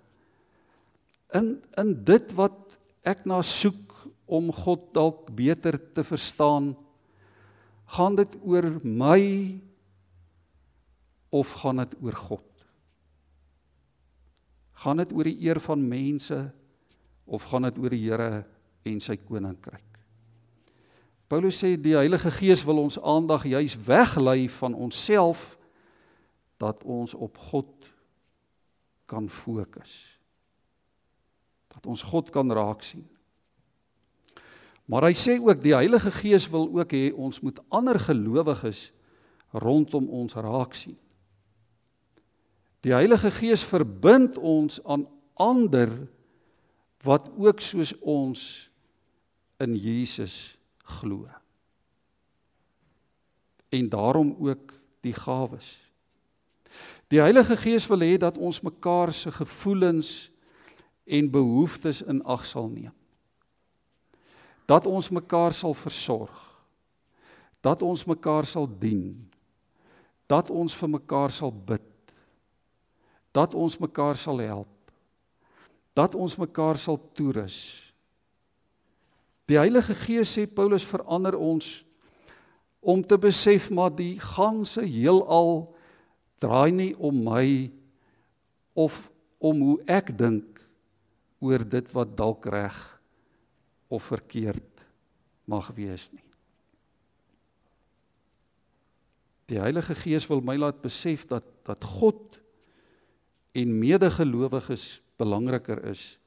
in 1.35 1.57
in 1.79 1.95
dit 2.07 2.35
wat 2.37 2.76
ek 3.07 3.25
na 3.26 3.41
soek 3.43 3.95
om 4.26 4.50
God 4.53 4.91
dalk 4.97 5.31
beter 5.37 5.79
te 5.95 6.05
verstaan, 6.05 6.73
gaan 7.95 8.19
dit 8.19 8.35
oor 8.43 8.67
my 8.83 9.23
of 11.35 11.55
gaan 11.62 11.83
dit 11.83 11.97
oor 12.03 12.19
God? 12.19 12.50
Gaan 14.85 15.00
dit 15.03 15.14
oor 15.14 15.31
die 15.31 15.38
eer 15.47 15.61
van 15.62 15.83
mense? 15.88 16.38
Of 17.25 17.43
gaan 17.50 17.69
dit 17.69 17.78
oor 17.78 17.95
die 17.95 18.04
Here 18.04 18.45
en 18.85 19.00
sy 19.00 19.16
koninkryk? 19.16 19.95
Paulus 21.28 21.59
sê 21.62 21.75
die 21.81 21.97
Heilige 21.97 22.31
Gees 22.31 22.64
wil 22.69 22.83
ons 22.83 22.99
aandag 23.00 23.47
juis 23.49 23.78
weglei 23.87 24.49
van 24.61 24.75
onsself 24.76 25.54
dat 26.62 26.85
ons 26.85 27.14
op 27.14 27.38
God 27.50 27.88
kan 29.11 29.28
fokus. 29.28 29.95
Dat 31.75 31.87
ons 31.90 32.04
God 32.07 32.31
kan 32.31 32.52
raak 32.52 32.85
sien. 32.85 33.07
Maar 34.85 35.09
hy 35.09 35.14
sê 35.16 35.38
ook 35.40 35.62
die 35.64 35.75
Heilige 35.75 36.12
Gees 36.12 36.47
wil 36.52 36.69
ook 36.69 36.93
hê 36.93 37.09
ons 37.16 37.40
moet 37.40 37.59
ander 37.73 37.99
gelowiges 37.99 38.90
rondom 39.54 40.11
ons 40.12 40.37
raak 40.37 40.76
sien. 40.76 40.99
Die 42.85 42.93
Heilige 42.93 43.33
Gees 43.33 43.64
verbind 43.64 44.37
ons 44.37 44.76
aan 44.85 45.07
ander 45.40 45.88
wat 47.04 47.28
ook 47.37 47.61
soos 47.61 47.92
ons 48.00 48.70
in 49.61 49.76
Jesus 49.76 50.56
glo. 50.84 51.28
En 53.68 53.88
daarom 53.88 54.37
ook 54.40 54.73
die 55.00 55.12
gawes. 55.12 55.80
Die 57.12 57.20
Heilige 57.20 57.56
Gees 57.56 57.87
wil 57.87 58.02
hê 58.02 58.16
dat 58.18 58.38
ons 58.38 58.61
mekaar 58.64 59.12
se 59.12 59.32
gevoelens 59.32 60.30
en 61.04 61.30
behoeftes 61.30 62.02
in 62.02 62.23
ag 62.25 62.46
sal 62.49 62.68
neem. 62.73 62.94
Dat 64.64 64.87
ons 64.88 65.11
mekaar 65.12 65.52
sal 65.52 65.75
versorg. 65.76 66.40
Dat 67.61 67.82
ons 67.82 68.04
mekaar 68.08 68.49
sal 68.49 68.68
dien. 68.78 69.30
Dat 70.26 70.50
ons 70.50 70.76
vir 70.76 70.88
mekaar 70.88 71.30
sal 71.30 71.52
bid. 71.52 72.14
Dat 73.30 73.54
ons 73.54 73.76
mekaar 73.78 74.16
sal 74.16 74.40
help 74.40 74.74
dat 75.94 76.14
ons 76.18 76.36
mekaar 76.36 76.78
sal 76.80 76.98
toerus. 77.14 77.56
Die 79.48 79.58
Heilige 79.60 79.94
Gees 79.94 80.32
sê 80.34 80.46
Paulus 80.48 80.86
verander 80.88 81.36
ons 81.38 81.82
om 82.84 83.00
te 83.04 83.16
besef 83.20 83.70
maar 83.72 83.92
die 83.94 84.16
ganse 84.20 84.82
heelal 84.82 85.68
draai 86.42 86.72
nie 86.74 86.92
om 86.96 87.22
my 87.24 87.46
of 88.76 88.98
om 89.38 89.60
hoe 89.64 89.78
ek 89.88 90.10
dink 90.16 90.60
oor 91.44 91.64
dit 91.64 91.88
wat 91.96 92.16
dalk 92.16 92.48
reg 92.52 92.76
of 93.92 94.10
verkeerd 94.10 94.84
mag 95.48 95.68
wees 95.76 96.08
nie. 96.12 96.24
Die 99.52 99.60
Heilige 99.60 99.94
Gees 99.96 100.24
wil 100.30 100.40
my 100.40 100.56
laat 100.56 100.80
besef 100.82 101.26
dat 101.28 101.46
dat 101.64 101.84
God 101.84 102.40
en 103.56 103.78
medegelowiges 103.78 105.03
belangriker 105.16 105.85
is 105.90 106.18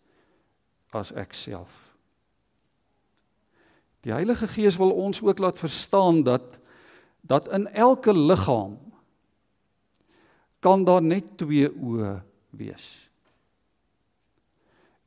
as 0.96 1.12
ek 1.12 1.34
self. 1.34 1.88
Die 4.06 4.14
Heilige 4.14 4.48
Gees 4.48 4.78
wil 4.80 4.94
ons 4.96 5.22
ook 5.22 5.40
laat 5.40 5.60
verstaan 5.60 6.24
dat 6.24 6.60
dat 7.28 7.50
in 7.52 7.68
elke 7.68 8.14
liggaam 8.14 8.78
kan 10.64 10.86
daar 10.88 11.04
net 11.04 11.34
twee 11.38 11.68
oë 11.68 12.22
wees. 12.56 12.86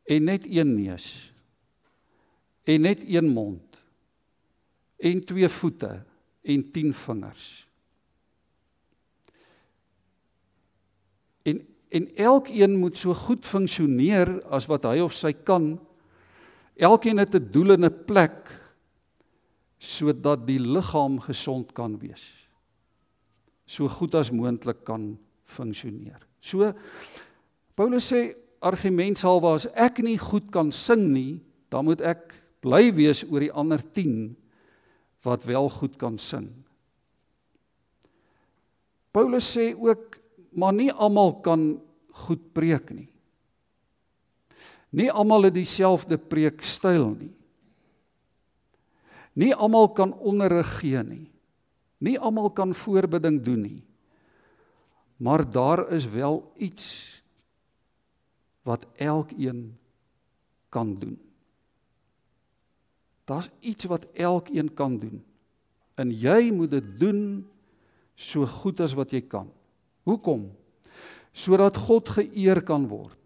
En 0.04 0.24
net 0.24 0.44
een 0.44 0.74
neus. 0.74 1.32
En 2.68 2.80
net 2.80 3.02
een 3.08 3.28
mond. 3.28 3.78
En 4.96 5.24
twee 5.24 5.48
voete 5.48 6.02
en 6.42 6.70
10 6.70 6.92
vingers. 6.92 7.66
En 11.42 11.69
en 11.90 12.06
elkeen 12.16 12.76
moet 12.78 12.98
so 12.98 13.14
goed 13.14 13.46
funksioneer 13.46 14.36
as 14.50 14.68
wat 14.70 14.86
hy 14.86 15.00
of 15.02 15.14
sy 15.16 15.32
kan. 15.32 15.74
Elkeen 16.78 17.18
het 17.18 17.34
'n 17.34 17.50
doel 17.52 17.72
en 17.72 17.84
'n 17.84 18.04
plek 18.06 18.46
sodat 19.78 20.46
die 20.46 20.60
liggaam 20.60 21.18
gesond 21.20 21.72
kan 21.72 21.98
wees. 21.98 22.22
So 23.66 23.88
goed 23.88 24.14
as 24.14 24.30
moontlik 24.30 24.84
kan 24.84 25.18
funksioneer. 25.44 26.20
So 26.40 26.72
Paulus 27.74 28.12
sê 28.12 28.34
argument 28.60 29.18
sal 29.18 29.40
was 29.40 29.66
ek 29.74 29.98
nie 29.98 30.18
goed 30.18 30.50
kan 30.52 30.70
sing 30.72 31.12
nie, 31.12 31.40
dan 31.70 31.84
moet 31.84 32.00
ek 32.00 32.34
bly 32.60 32.92
wees 32.92 33.24
oor 33.24 33.40
die 33.40 33.52
ander 33.52 33.80
10 33.80 34.36
wat 35.24 35.44
wel 35.44 35.68
goed 35.68 35.96
kan 35.96 36.18
sing. 36.18 36.50
Paulus 39.12 39.48
sê 39.56 39.72
ook 39.74 40.19
maar 40.50 40.74
nie 40.74 40.92
almal 40.92 41.40
kan 41.40 41.80
goed 42.26 42.52
preek 42.52 42.90
nie. 42.90 43.08
Nie 44.90 45.10
almal 45.12 45.46
het 45.48 45.54
dieselfde 45.54 46.18
preekstyl 46.18 47.12
nie. 47.14 47.34
Nie 49.38 49.54
almal 49.54 49.92
kan 49.94 50.12
onderrig 50.12 50.80
gee 50.80 51.02
nie. 51.06 51.30
Nie 52.02 52.18
almal 52.18 52.50
kan 52.50 52.74
voorbidding 52.74 53.38
doen 53.44 53.62
nie. 53.62 53.82
Maar 55.20 55.44
daar 55.50 55.92
is 55.92 56.08
wel 56.08 56.52
iets 56.56 56.86
wat 58.62 58.86
elkeen 58.96 59.78
kan 60.68 60.94
doen. 60.94 61.18
Daar's 63.24 63.50
iets 63.60 63.84
wat 63.84 64.06
elkeen 64.12 64.74
kan 64.74 64.98
doen. 64.98 65.24
En 65.94 66.10
jy 66.10 66.50
moet 66.50 66.70
dit 66.70 66.86
doen 66.98 67.46
so 68.14 68.46
goed 68.46 68.80
as 68.80 68.94
wat 68.96 69.12
jy 69.12 69.20
kan. 69.20 69.50
Hoekom? 70.10 70.48
Sodat 71.32 71.78
God 71.78 72.10
geëer 72.18 72.62
kan 72.66 72.88
word 72.90 73.16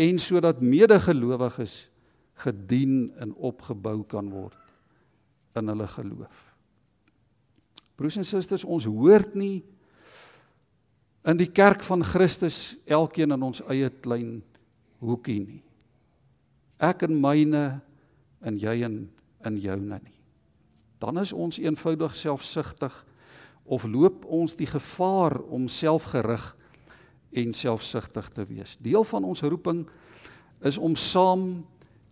en 0.00 0.18
sodat 0.18 0.62
medegelowiges 0.64 1.82
gedien 2.42 3.10
en 3.20 3.34
opgebou 3.34 4.00
kan 4.08 4.30
word 4.32 4.56
in 5.58 5.68
hulle 5.68 5.86
geloof. 5.90 6.38
Broers 7.98 8.16
en 8.16 8.26
susters, 8.26 8.64
ons 8.64 8.88
hoort 8.88 9.34
nie 9.38 9.60
in 11.28 11.38
die 11.38 11.50
kerk 11.52 11.84
van 11.86 12.02
Christus 12.02 12.74
elkeen 12.88 13.34
in 13.36 13.44
ons 13.46 13.60
eie 13.70 13.90
klein 14.02 14.40
hoekie 15.02 15.38
nie. 15.42 15.60
Ek 16.82 17.04
en 17.06 17.14
myne 17.20 17.62
en 18.42 18.58
jy 18.58 18.80
en 18.86 19.04
in 19.46 19.58
joune 19.62 20.00
nie. 20.02 20.18
Dan 21.02 21.18
is 21.22 21.34
ons 21.34 21.60
eenvoudig 21.62 22.14
selfsugtig 22.18 22.94
of 23.64 23.84
loop 23.86 24.24
ons 24.26 24.56
die 24.58 24.66
gevaar 24.66 25.38
om 25.52 25.68
selfgerig 25.70 26.44
en 27.32 27.54
selfsugtig 27.56 28.28
te 28.34 28.44
wees. 28.48 28.76
Deel 28.82 29.04
van 29.08 29.24
ons 29.24 29.42
roeping 29.42 29.86
is 30.60 30.78
om 30.78 30.96
saam 30.98 31.62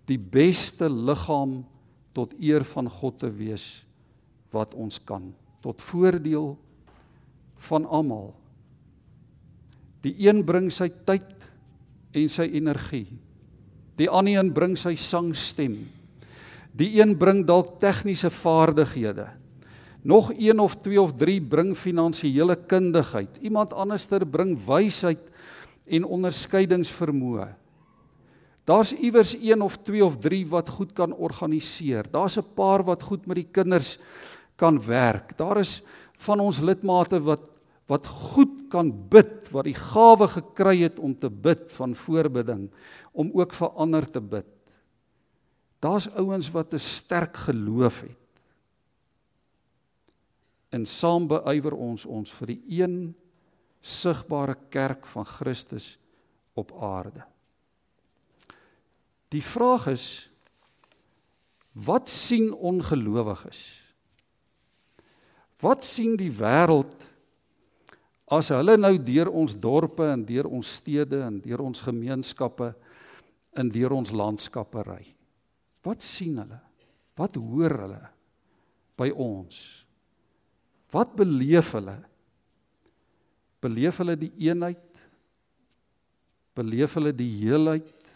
die 0.08 0.18
beste 0.18 0.88
liggaam 0.90 1.60
tot 2.16 2.34
eer 2.40 2.64
van 2.72 2.88
God 2.90 3.20
te 3.22 3.30
wees 3.30 3.84
wat 4.50 4.74
ons 4.74 4.98
kan 5.06 5.30
tot 5.60 5.82
voordeel 5.84 6.54
van 7.68 7.84
almal. 7.86 8.32
Die 10.00 10.14
een 10.24 10.40
bring 10.48 10.70
sy 10.72 10.88
tyd 11.04 11.44
en 12.16 12.30
sy 12.32 12.46
energie. 12.56 13.06
Die 14.00 14.08
ander 14.08 14.38
een 14.38 14.52
bring 14.56 14.78
sy 14.80 14.94
sangstem. 14.96 15.76
Die 16.72 16.94
een 16.96 17.12
bring 17.20 17.42
dalk 17.44 17.76
tegniese 17.82 18.30
vaardighede. 18.32 19.28
Nog 20.02 20.32
een 20.32 20.58
of 20.60 20.76
twee 20.76 21.00
of 21.00 21.12
drie 21.16 21.40
bring 21.42 21.76
finansiële 21.76 22.56
kundigheid. 22.56 23.36
Iemand 23.40 23.72
anderster 23.72 24.26
bring 24.26 24.56
wysheid 24.64 25.20
en 25.84 26.04
onderskeidingsvermoë. 26.04 27.48
Daar's 28.64 28.92
iewers 28.92 29.34
een 29.34 29.62
of 29.62 29.76
twee 29.82 30.04
of 30.04 30.16
drie 30.16 30.46
wat 30.48 30.68
goed 30.68 30.92
kan 30.92 31.12
organiseer. 31.12 32.06
Daar's 32.10 32.38
'n 32.38 32.54
paar 32.54 32.84
wat 32.84 33.02
goed 33.02 33.26
met 33.26 33.36
die 33.36 33.48
kinders 33.50 33.98
kan 34.56 34.80
werk. 34.84 35.36
Daar 35.36 35.58
is 35.58 35.82
van 36.16 36.40
ons 36.40 36.60
lidmate 36.60 37.22
wat 37.22 37.50
wat 37.86 38.06
goed 38.06 38.68
kan 38.68 39.08
bid, 39.08 39.50
wat 39.50 39.64
die 39.64 39.74
gawe 39.74 40.28
gekry 40.28 40.82
het 40.82 40.98
om 40.98 41.18
te 41.18 41.30
bid 41.30 41.72
van 41.72 41.94
voorbidding, 41.94 42.70
om 43.12 43.30
ook 43.34 43.52
vir 43.52 43.68
ander 43.68 44.06
te 44.06 44.20
bid. 44.20 44.46
Daar's 45.80 46.06
ouens 46.14 46.50
wat 46.50 46.72
'n 46.72 46.78
sterk 46.78 47.36
geloof 47.36 48.00
het 48.00 48.19
en 50.70 50.86
saam 50.86 51.26
beywer 51.30 51.74
ons 51.74 52.06
ons 52.06 52.32
vir 52.38 52.54
die 52.54 52.80
een 52.80 52.96
sigbare 53.80 54.56
kerk 54.70 55.06
van 55.08 55.26
Christus 55.26 55.94
op 56.58 56.72
aarde. 56.82 57.24
Die 59.30 59.42
vraag 59.42 59.86
is 59.92 60.06
wat 61.72 62.10
sien 62.10 62.50
ongelowiges? 62.52 63.60
Wat 65.60 65.84
sien 65.86 66.16
die 66.18 66.32
wêreld 66.34 66.94
as 68.30 68.50
hulle 68.54 68.76
nou 68.78 68.94
deur 69.02 69.30
ons 69.30 69.54
dorpe 69.58 70.06
en 70.10 70.24
deur 70.26 70.48
ons 70.50 70.76
stede 70.80 71.22
en 71.26 71.38
deur 71.42 71.62
ons 71.62 71.82
gemeenskappe 71.86 72.72
en 73.58 73.70
deur 73.70 73.94
ons 73.94 74.12
landskappe 74.14 74.82
ry? 74.86 75.02
Wat 75.86 76.02
sien 76.04 76.40
hulle? 76.42 76.58
Wat 77.18 77.38
hoor 77.38 77.76
hulle 77.84 78.02
by 78.98 79.10
ons? 79.14 79.60
Wat 80.90 81.14
beleef 81.16 81.72
hulle? 81.76 81.96
Beleef 83.62 84.00
hulle 84.00 84.16
die 84.18 84.32
eenheid? 84.48 85.02
Beleef 86.58 86.96
hulle 86.98 87.12
die 87.14 87.30
heelheid 87.44 88.14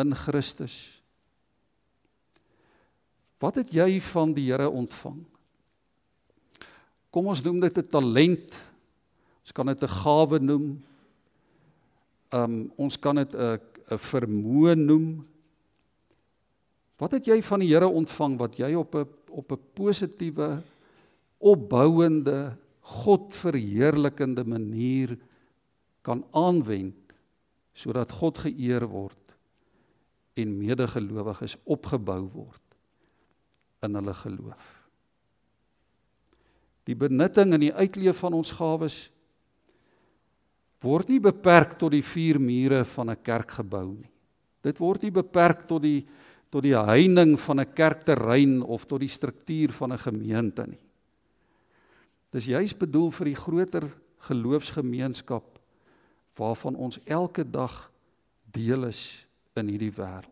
in 0.00 0.14
Christus? 0.16 0.76
Wat 3.40 3.56
het 3.56 3.72
jy 3.72 3.96
van 4.10 4.34
die 4.36 4.50
Here 4.50 4.68
ontvang? 4.68 5.22
Kom 7.10 7.30
ons 7.32 7.42
noem 7.42 7.60
dit 7.60 7.78
'n 7.78 7.88
talent. 7.88 8.52
Ons 9.42 9.52
kan 9.52 9.66
dit 9.66 9.82
'n 9.82 9.88
gawe 9.88 10.38
noem. 10.38 10.82
Um 12.32 12.72
ons 12.76 12.96
kan 12.98 13.16
dit 13.16 13.34
'n 13.34 13.58
'n 13.90 13.98
vermoë 13.98 14.74
noem. 14.76 15.26
Wat 16.98 17.12
het 17.12 17.26
jy 17.26 17.40
van 17.42 17.60
die 17.60 17.72
Here 17.72 17.88
ontvang 17.88 18.38
wat 18.38 18.56
jy 18.56 18.74
op 18.74 18.94
'n 18.94 19.08
op 19.30 19.52
'n 19.52 19.62
positiewe 19.74 20.62
opbouende 21.40 22.56
God 23.00 23.34
verheerlikende 23.34 24.44
manier 24.44 25.16
kan 26.04 26.24
aanwend 26.36 27.14
sodat 27.76 28.12
God 28.12 28.42
geëer 28.44 28.84
word 28.90 29.16
en 30.40 30.58
medegelowiges 30.58 31.56
opgebou 31.64 32.22
word 32.32 32.76
in 33.84 33.96
hulle 33.96 34.14
geloof. 34.14 34.66
Die 36.88 36.96
benutting 36.98 37.54
en 37.54 37.62
die 37.62 37.74
uitleef 37.74 38.20
van 38.24 38.36
ons 38.36 38.52
gawes 38.56 38.98
word 40.80 41.12
nie 41.12 41.20
beperk 41.22 41.76
tot 41.78 41.92
die 41.92 42.04
vier 42.04 42.40
mure 42.40 42.84
van 42.84 43.10
'n 43.10 43.22
kerkgebou 43.22 43.86
nie. 43.94 44.10
Dit 44.62 44.78
word 44.78 45.02
nie 45.02 45.12
beperk 45.12 45.66
tot 45.68 45.82
die 45.82 46.06
tot 46.50 46.64
die 46.64 46.74
heining 46.74 47.38
van 47.38 47.60
'n 47.60 47.72
kerkterrein 47.74 48.62
of 48.62 48.84
tot 48.84 49.00
die 49.00 49.08
struktuur 49.08 49.70
van 49.70 49.92
'n 49.92 49.98
gemeente 49.98 50.66
nie. 50.66 50.89
Dis 52.30 52.46
juis 52.46 52.74
bedoel 52.76 53.10
vir 53.10 53.32
die 53.32 53.38
groter 53.38 53.86
geloofsgemeenskap 54.28 55.58
waarvan 56.38 56.76
ons 56.78 57.00
elke 57.04 57.44
dag 57.44 57.90
deel 58.54 58.86
is 58.88 59.26
in 59.58 59.70
hierdie 59.72 59.92
wêreld. 59.92 60.28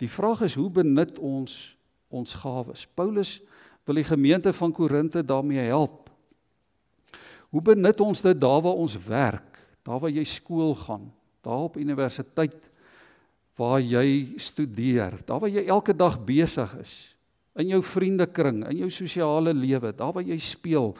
Die 0.00 0.10
vraag 0.10 0.42
is 0.44 0.56
hoe 0.56 0.70
benut 0.72 1.18
ons 1.18 1.76
ons 2.12 2.34
gawes? 2.38 2.84
Paulus 2.96 3.38
wil 3.86 4.00
die 4.00 4.06
gemeente 4.06 4.52
van 4.52 4.72
Korinte 4.72 5.22
daarmee 5.24 5.68
help. 5.68 6.10
Hoe 7.52 7.62
benut 7.62 8.00
ons 8.00 8.22
dit 8.22 8.40
daar 8.40 8.62
waar 8.64 8.76
ons 8.76 8.96
werk, 9.06 9.60
daar 9.86 10.00
waar 10.02 10.12
jy 10.12 10.24
skool 10.28 10.74
gaan, 10.76 11.06
daar 11.44 11.68
op 11.68 11.78
universiteit 11.80 12.56
waar 13.56 13.80
jy 13.80 14.36
studeer, 14.36 15.16
daar 15.24 15.40
waar 15.40 15.52
jy 15.52 15.64
elke 15.64 15.94
dag 15.96 16.18
besig 16.24 16.72
is, 16.82 16.94
in 17.56 17.68
jou 17.72 17.82
vriendekring, 17.82 18.64
in 18.70 18.84
jou 18.84 18.90
sosiale 18.92 19.54
lewe, 19.54 19.92
daar 19.96 20.12
waar 20.12 20.26
jy 20.26 20.38
speel. 20.38 20.94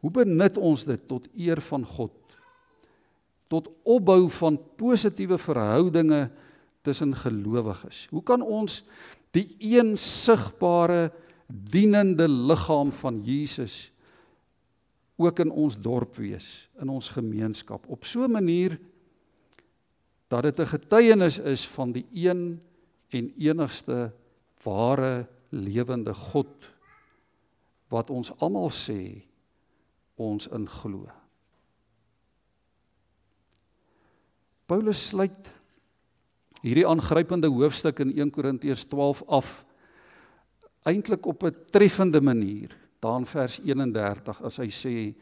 Hoe 0.00 0.10
benut 0.10 0.56
ons 0.56 0.84
dit 0.88 1.02
tot 1.08 1.28
eer 1.36 1.60
van 1.60 1.84
God? 1.84 2.14
Tot 3.50 3.68
opbou 3.84 4.28
van 4.30 4.56
positiewe 4.80 5.38
verhoudinge 5.38 6.30
tussen 6.86 7.12
gelowiges. 7.16 8.06
Hoe 8.10 8.22
kan 8.22 8.42
ons 8.42 8.80
die 9.36 9.46
een 9.58 9.96
sigbare 10.00 11.10
dienende 11.50 12.28
liggaam 12.28 12.92
van 12.92 13.20
Jesus 13.26 13.90
ook 15.20 15.42
in 15.42 15.50
ons 15.52 15.76
dorp 15.76 16.16
wees, 16.16 16.70
in 16.80 16.88
ons 16.88 17.10
gemeenskap 17.12 17.84
op 17.92 18.06
so 18.08 18.24
'n 18.24 18.32
manier 18.32 18.78
dat 20.28 20.42
dit 20.42 20.60
'n 20.60 20.66
getuienis 20.66 21.38
is 21.38 21.66
van 21.68 21.92
die 21.92 22.06
een 22.14 22.60
en 23.08 23.32
enigste 23.38 24.12
ware 24.62 25.26
lewende 25.50 26.14
God 26.14 26.68
wat 27.90 28.10
ons 28.10 28.30
almal 28.38 28.70
sê 28.70 29.22
ons 30.20 30.46
in 30.54 30.66
glo. 30.70 31.08
Paulus 34.70 35.08
sluit 35.10 35.50
hierdie 36.62 36.86
aangrypende 36.86 37.50
hoofstuk 37.50 38.02
in 38.04 38.12
1 38.14 38.30
Korintiërs 38.34 38.84
12 38.92 39.24
af 39.26 39.48
eintlik 40.86 41.26
op 41.26 41.42
'n 41.44 41.56
treffende 41.72 42.20
manier, 42.20 42.70
daar 43.00 43.18
in 43.18 43.26
vers 43.26 43.58
31 43.58 44.42
as 44.42 44.56
hy 44.56 44.68
sê: 44.70 45.14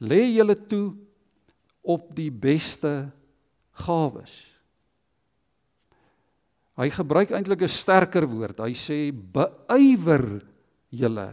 "Lê 0.00 0.34
julle 0.34 0.66
toe 0.66 0.94
op 1.82 2.14
die 2.16 2.30
beste 2.30 3.12
gawes." 3.72 4.55
Hy 6.76 6.90
gebruik 6.92 7.32
eintlik 7.32 7.62
'n 7.64 7.72
sterker 7.72 8.26
woord. 8.28 8.60
Hy 8.60 8.74
sê 8.76 9.12
beywer 9.12 10.44
julle 10.92 11.30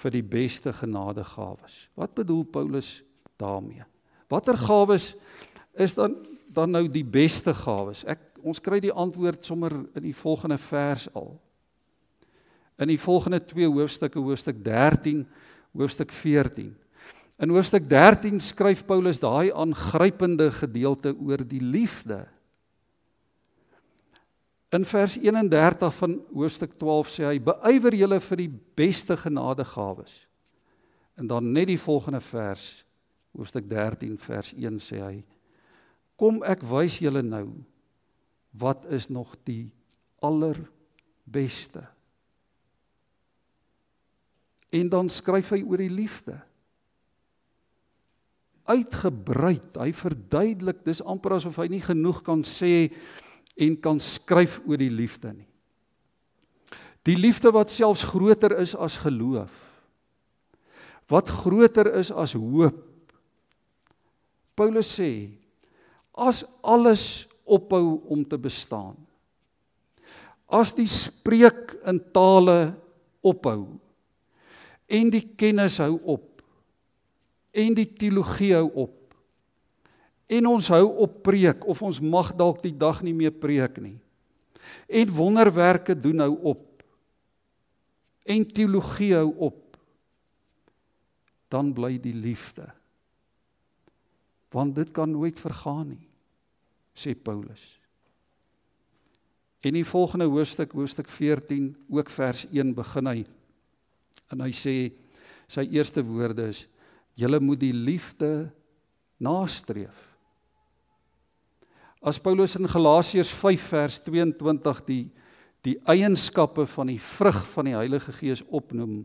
vir 0.00 0.10
die 0.10 0.22
beste 0.22 0.72
genadegawes. 0.72 1.88
Wat 1.94 2.14
bedoel 2.14 2.44
Paulus 2.44 3.02
daarmee? 3.36 3.84
Watter 4.30 4.56
gawes 4.56 5.14
is 5.74 5.94
dan 5.94 6.16
dan 6.48 6.70
nou 6.70 6.88
die 6.88 7.04
beste 7.04 7.52
gawes? 7.52 8.04
Ek 8.08 8.18
ons 8.42 8.60
kry 8.60 8.80
die 8.80 8.92
antwoord 8.92 9.44
sommer 9.44 9.72
in 9.94 10.02
die 10.02 10.14
volgende 10.14 10.58
vers 10.58 11.08
al. 11.14 11.38
In 12.78 12.88
die 12.88 12.98
volgende 12.98 13.40
twee 13.44 13.68
hoofstukke, 13.68 14.18
hoofstuk 14.18 14.62
13, 14.64 15.26
hoofstuk 15.76 16.12
14. 16.12 16.74
In 17.38 17.50
hoofstuk 17.50 17.84
13 17.84 18.40
skryf 18.40 18.86
Paulus 18.86 19.20
daai 19.20 19.52
aangrypende 19.52 20.50
gedeelte 20.52 21.12
oor 21.18 21.44
die 21.44 21.60
liefde 21.60 22.26
In 24.68 24.84
vers 24.84 25.16
31 25.16 25.94
van 25.94 26.18
hoofstuk 26.32 26.74
12 26.76 27.08
sê 27.08 27.24
hy: 27.24 27.38
"Beywer 27.40 27.94
julle 27.94 28.20
vir 28.20 28.36
die 28.36 28.50
beste 28.76 29.16
genadegawes." 29.16 30.26
En 31.16 31.26
dan 31.26 31.52
net 31.52 31.66
die 31.66 31.80
volgende 31.80 32.20
vers, 32.20 32.84
hoofstuk 33.32 33.68
13 33.68 34.18
vers 34.18 34.52
1 34.52 34.78
sê 34.78 35.00
hy: 35.00 35.24
"Kom 36.16 36.42
ek 36.42 36.62
wys 36.62 36.98
julle 36.98 37.22
nou 37.22 37.64
wat 38.52 38.84
is 38.92 39.08
nog 39.08 39.36
die 39.44 39.72
allerbeste." 40.20 41.88
En 44.70 44.88
dan 44.88 45.08
skryf 45.08 45.50
hy 45.50 45.62
oor 45.64 45.80
die 45.80 45.92
liefde. 45.92 46.36
Uitgebreid, 48.68 49.78
hy 49.80 49.92
verduidelik, 49.92 50.84
dis 50.84 51.00
amper 51.00 51.38
asof 51.38 51.56
hy 51.56 51.70
nie 51.72 51.80
genoeg 51.80 52.20
kan 52.22 52.44
sê 52.44 52.92
en 53.58 53.76
kan 53.82 54.00
skryf 54.00 54.60
oor 54.66 54.78
die 54.80 54.92
liefde 54.92 55.32
nie. 55.34 55.48
Die 57.06 57.16
liefde 57.16 57.50
wat 57.54 57.72
selfs 57.72 58.04
groter 58.06 58.52
is 58.60 58.74
as 58.76 58.98
geloof. 59.00 59.52
Wat 61.08 61.30
groter 61.40 61.88
is 61.96 62.10
as 62.12 62.34
hoop. 62.36 62.84
Paulus 64.58 64.90
sê 64.98 65.12
as 66.18 66.42
alles 66.66 67.28
ophou 67.48 68.02
om 68.10 68.24
te 68.26 68.36
bestaan. 68.36 68.96
As 70.48 70.74
die 70.76 70.88
spreek 70.90 71.78
in 71.88 72.00
tale 72.12 72.74
ophou 73.24 73.78
en 74.88 75.10
die 75.12 75.24
kennis 75.38 75.78
hou 75.82 75.96
op 76.16 76.42
en 77.58 77.74
die 77.76 77.88
teologie 77.88 78.54
hou 78.56 78.68
op 78.84 78.97
En 80.28 80.46
ons 80.46 80.68
hou 80.68 80.84
op 81.04 81.22
preek 81.24 81.64
of 81.68 81.80
ons 81.82 82.00
mag 82.04 82.34
dalk 82.36 82.60
die 82.62 82.74
dag 82.76 83.00
nie 83.04 83.14
meer 83.16 83.32
preek 83.32 83.78
nie. 83.80 83.96
En 84.88 85.14
wonderwerke 85.16 85.96
doen 85.96 86.20
nou 86.20 86.32
op. 86.52 86.82
En 88.28 88.44
teologie 88.44 89.14
hou 89.16 89.30
op. 89.48 89.78
Dan 91.48 91.72
bly 91.72 91.96
die 92.02 92.12
liefde. 92.12 92.68
Want 94.52 94.76
dit 94.76 94.92
kan 94.92 95.10
nooit 95.12 95.36
vergaan 95.40 95.88
nie, 95.94 96.06
sê 96.96 97.14
Paulus. 97.16 97.62
En 99.64 99.74
die 99.76 99.84
volgende 99.84 100.28
hoofstuk, 100.28 100.72
hoofstuk 100.72 101.08
14, 101.12 101.72
ook 101.88 102.12
vers 102.12 102.46
1 102.52 102.72
begin 102.76 103.12
hy 103.12 103.18
en 104.28 104.44
hy 104.44 104.52
sê 104.52 104.74
sy 105.48 105.64
eerste 105.72 106.04
woorde 106.04 106.48
is: 106.52 106.66
"Julle 107.16 107.40
moet 107.40 107.60
die 107.60 107.72
liefde 107.72 108.50
nastreef." 109.18 110.07
As 112.00 112.20
Paulus 112.22 112.54
in 112.54 112.68
Galasiërs 112.70 113.30
5 113.34 113.68
vers 113.72 114.02
22 114.06 114.84
die 114.86 115.04
die 115.66 115.76
eienskappe 115.90 116.66
van 116.70 116.90
die 116.92 117.00
vrug 117.02 117.38
van 117.52 117.66
die 117.66 117.74
Heilige 117.74 118.12
Gees 118.14 118.44
opnoem, 118.46 119.02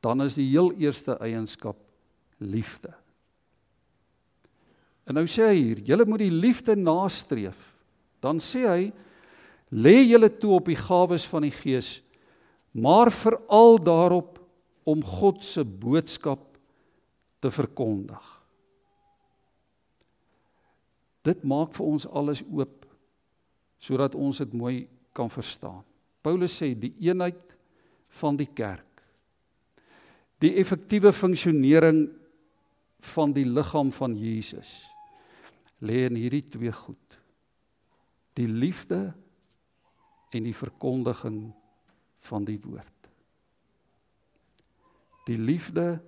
dan 0.00 0.24
is 0.24 0.38
die 0.38 0.48
heel 0.48 0.72
eerste 0.80 1.18
eienskap 1.22 1.76
liefde. 2.40 2.94
En 5.06 5.18
nou 5.20 5.26
sê 5.30 5.50
hy 5.50 5.58
hier, 5.60 5.82
julle 5.86 6.06
moet 6.08 6.24
die 6.24 6.32
liefde 6.32 6.74
nastreef. 6.80 7.58
Dan 8.24 8.40
sê 8.42 8.64
hy, 8.66 8.88
lê 9.70 10.00
julle 10.08 10.32
toe 10.32 10.56
op 10.56 10.70
die 10.72 10.78
gawes 10.80 11.26
van 11.30 11.46
die 11.46 11.54
Gees, 11.54 12.00
maar 12.72 13.12
veral 13.14 13.78
daarop 13.78 14.40
om 14.86 15.04
God 15.04 15.44
se 15.44 15.62
boodskap 15.64 16.42
te 17.42 17.52
verkondig. 17.52 18.35
Dit 21.26 21.42
maak 21.42 21.74
vir 21.74 21.86
ons 21.86 22.06
alles 22.06 22.44
oop 22.46 22.84
sodat 23.82 24.14
ons 24.16 24.38
dit 24.40 24.52
mooi 24.56 24.76
kan 25.14 25.28
verstaan. 25.30 25.82
Paulus 26.24 26.54
sê 26.58 26.72
die 26.78 26.94
eenheid 27.04 27.52
van 28.20 28.38
die 28.38 28.48
kerk. 28.48 29.02
Die 30.40 30.54
effektiewe 30.60 31.12
funksionering 31.12 32.06
van 33.14 33.34
die 33.36 33.44
liggaam 33.46 33.92
van 33.94 34.16
Jesus 34.18 34.70
lê 35.84 36.06
in 36.08 36.16
hierdie 36.16 36.44
twee 36.48 36.72
goed. 36.72 37.18
Die 38.36 38.48
liefde 38.48 39.12
en 40.32 40.48
die 40.48 40.56
verkondiging 40.56 41.40
van 42.28 42.44
die 42.48 42.58
woord. 42.64 42.92
Die 45.28 45.38
liefde 45.38 45.98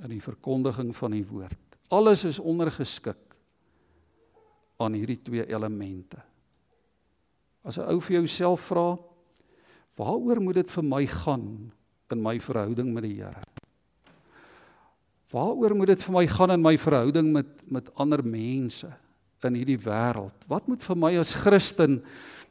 en 0.00 0.12
die 0.12 0.22
verkondiging 0.22 0.92
van 0.96 1.14
die 1.14 1.26
woord. 1.26 1.78
Alles 1.90 2.24
is 2.24 2.38
ondergeskik 2.38 3.29
aan 4.80 4.96
hierdie 4.96 5.20
twee 5.22 5.44
elemente. 5.46 6.18
As 7.64 7.78
'n 7.78 7.88
ou 7.92 8.00
vir 8.00 8.16
jouself 8.20 8.60
vra, 8.72 8.98
waaroor 9.96 10.40
moet 10.40 10.54
dit 10.54 10.70
vir 10.70 10.84
my 10.84 11.06
gaan 11.06 11.72
in 12.10 12.22
my 12.22 12.38
verhouding 12.40 12.92
met 12.94 13.02
die 13.02 13.20
Here? 13.20 13.42
Waaroor 15.30 15.76
moet 15.76 15.86
dit 15.86 16.02
vir 16.02 16.12
my 16.12 16.26
gaan 16.26 16.50
in 16.50 16.62
my 16.62 16.76
verhouding 16.78 17.32
met 17.32 17.70
met 17.70 17.94
ander 17.94 18.24
mense 18.24 18.88
in 19.44 19.54
hierdie 19.54 19.78
wêreld? 19.78 20.34
Wat 20.48 20.66
moet 20.66 20.82
vir 20.82 20.96
my 20.96 21.18
as 21.18 21.34
Christen 21.34 22.02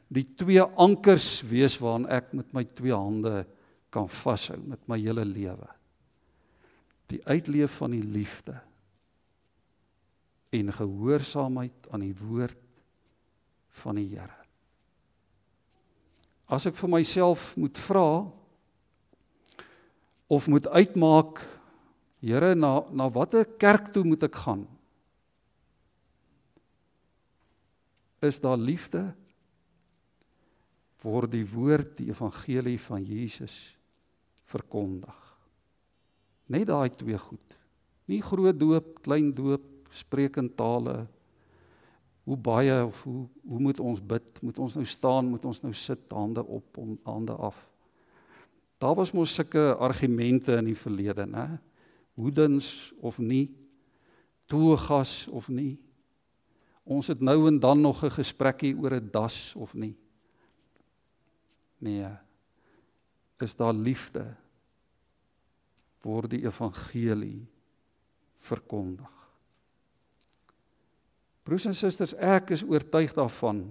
die 0.08 0.24
twee 0.24 0.62
ankers 0.62 1.42
wees 1.42 1.78
waaraan 1.78 2.08
ek 2.08 2.32
met 2.32 2.54
my 2.54 2.64
twee 2.64 2.94
hande 2.94 3.46
kan 3.90 4.08
vashou 4.08 4.58
met 4.64 4.80
my 4.88 4.98
hele 4.98 5.24
lewe? 5.24 5.68
Die 7.06 7.20
uitleef 7.26 7.70
van 7.82 7.90
die 7.90 8.02
liefde 8.02 8.60
en 10.50 10.72
gehoorsaamheid 10.74 11.90
aan 11.90 12.04
die 12.04 12.16
woord 12.16 12.58
van 13.82 14.00
die 14.00 14.08
Here. 14.10 14.36
As 16.50 16.66
ek 16.66 16.74
vir 16.78 16.90
myself 16.90 17.52
moet 17.56 17.78
vra 17.78 18.26
of 20.30 20.50
moet 20.50 20.66
uitmaak 20.66 21.44
Here 22.20 22.54
na 22.54 22.82
na 22.92 23.08
watter 23.08 23.46
kerk 23.46 23.92
toe 23.94 24.04
moet 24.04 24.26
ek 24.26 24.42
gaan? 24.42 24.66
is 28.20 28.40
daar 28.40 28.58
liefde 28.60 29.14
word 31.00 31.32
die 31.32 31.46
woord 31.48 31.94
die 31.96 32.10
evangelie 32.12 32.76
van 32.84 33.04
Jesus 33.04 33.56
verkondig. 34.50 35.16
Net 36.52 36.66
daai 36.68 36.90
twee 36.92 37.16
goed. 37.16 37.56
Nie 38.10 38.20
groot 38.20 38.58
doop, 38.58 38.98
klein 39.06 39.30
doop, 39.32 39.64
spreek 39.90 40.36
in 40.36 40.54
tale. 40.54 41.06
Hoe 42.24 42.36
baie 42.36 42.84
of 42.84 43.02
hoe 43.02 43.28
hoe 43.42 43.60
moet 43.60 43.80
ons 43.80 44.00
bid? 44.00 44.42
Moet 44.42 44.58
ons 44.58 44.74
nou 44.74 44.86
staan? 44.86 45.30
Moet 45.32 45.44
ons 45.44 45.62
nou 45.62 45.72
sit, 45.74 46.12
hande 46.12 46.44
op, 46.44 46.76
om 46.78 46.98
hande 47.02 47.32
af? 47.32 47.58
Daar 48.80 48.94
was 48.94 49.12
mos 49.12 49.34
sulke 49.34 49.74
argumente 49.76 50.56
in 50.56 50.70
die 50.70 50.78
verlede, 50.78 51.26
né? 51.26 51.58
Hoedens 52.16 52.92
of 53.00 53.18
nie, 53.18 53.50
toegas 54.48 55.26
of 55.28 55.48
nie. 55.48 55.78
Ons 56.84 57.10
het 57.12 57.20
nou 57.20 57.46
en 57.48 57.58
dan 57.60 57.80
nog 57.80 58.04
'n 58.04 58.10
gesprekkie 58.10 58.76
oor 58.76 58.94
'n 58.94 59.10
das 59.12 59.54
of 59.54 59.74
nie. 59.74 59.96
Nee. 61.78 62.08
Is 63.38 63.56
daar 63.56 63.74
liefde? 63.74 64.36
Word 66.02 66.30
die 66.30 66.44
evangelie 66.44 67.46
verkondig. 68.38 69.19
Broers 71.50 71.64
en 71.66 71.74
susters, 71.74 72.12
ek 72.14 72.52
is 72.54 72.62
oortuig 72.62 73.10
daarvan 73.10 73.64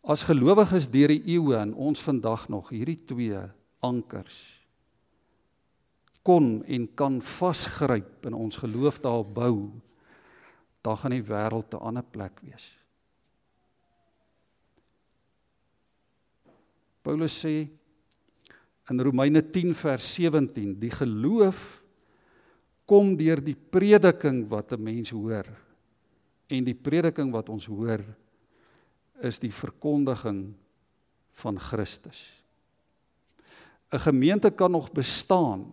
as 0.00 0.22
gelowiges 0.24 0.86
deur 0.88 1.12
die 1.12 1.34
eeue 1.34 1.58
en 1.60 1.74
ons 1.76 2.00
vandag 2.00 2.46
nog 2.48 2.70
hierdie 2.72 2.96
twee 3.04 3.36
ankers 3.84 4.38
kon 6.24 6.62
en 6.64 6.86
kan 6.96 7.18
vasgryp 7.20 8.24
in 8.30 8.36
ons 8.38 8.56
geloof 8.62 9.02
daarop 9.04 9.34
bou, 9.36 9.56
dan 10.80 10.96
gaan 11.02 11.12
die 11.12 11.26
wêreld 11.26 11.74
'n 11.74 11.84
ander 11.84 12.02
plek 12.02 12.40
wees. 12.40 12.64
Paulus 17.02 17.44
sê 17.44 17.68
in 18.88 19.00
Romeine 19.00 19.42
10 19.42 19.74
vers 19.74 20.14
17, 20.14 20.80
die 20.80 20.90
geloof 20.90 21.82
kom 22.86 23.16
deur 23.16 23.44
die 23.44 23.56
prediking 23.56 24.48
wat 24.48 24.72
'n 24.72 24.82
mens 24.82 25.10
hoor. 25.10 25.71
En 26.52 26.66
die 26.66 26.76
prediking 26.76 27.32
wat 27.32 27.48
ons 27.48 27.66
hoor 27.70 28.02
is 29.24 29.38
die 29.40 29.52
verkondiging 29.52 30.52
van 31.40 31.58
Christus. 31.58 32.20
'n 33.92 33.98
Gemeente 33.98 34.50
kan 34.50 34.70
nog 34.70 34.92
bestaan. 34.92 35.72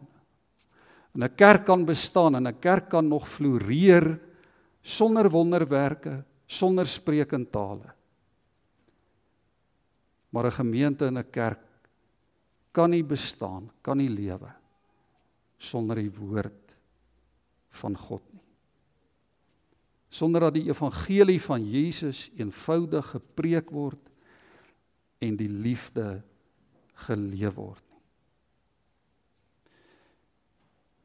'n 1.15 1.35
kerk 1.35 1.65
kan 1.65 1.85
bestaan 1.85 2.35
en 2.35 2.47
'n 2.47 2.59
kerk 2.59 2.89
kan 2.89 3.07
nog 3.07 3.27
floreer 3.27 4.19
sonder 4.81 5.29
wonderwerke, 5.29 6.23
sonder 6.47 6.85
spreekende 6.85 7.49
tale. 7.49 7.93
Maar 10.29 10.45
'n 10.45 10.51
gemeente 10.51 11.05
en 11.05 11.17
'n 11.17 11.29
kerk 11.29 11.59
kan 12.71 12.89
nie 12.89 13.03
bestaan, 13.03 13.71
kan 13.81 13.97
nie 13.97 14.09
lewe 14.09 14.51
sonder 15.57 15.95
die 15.95 16.11
woord 16.11 16.77
van 17.69 17.97
God. 17.97 18.28
Sonder 20.09 20.47
dat 20.47 20.55
die 20.57 20.67
evangelie 20.69 21.39
van 21.41 21.65
Jesus 21.69 22.29
eenvoudig 22.37 23.11
gepreek 23.13 23.69
word 23.69 24.01
en 25.21 25.35
die 25.37 25.49
liefde 25.49 26.21
geleef 27.05 27.55
word 27.59 27.83
nie. 27.83 28.01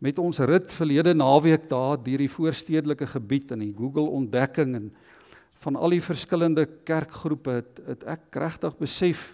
Met 0.09 0.21
ons 0.21 0.41
rit 0.45 0.73
verlede 0.73 1.15
naweek 1.17 1.69
daar 1.71 2.01
deur 2.01 2.25
die 2.25 2.33
voorstedelike 2.33 3.07
gebied 3.13 3.55
in 3.57 3.63
die 3.65 3.75
Google 3.77 4.11
ontdekking 4.13 4.75
en 4.77 4.91
van 5.65 5.77
al 5.77 5.95
die 5.95 6.03
verskillende 6.05 6.67
kerkgroepe 6.85 7.61
het, 7.61 7.81
het 7.87 8.05
ek 8.17 8.37
regtig 8.41 8.77
besef 8.81 9.33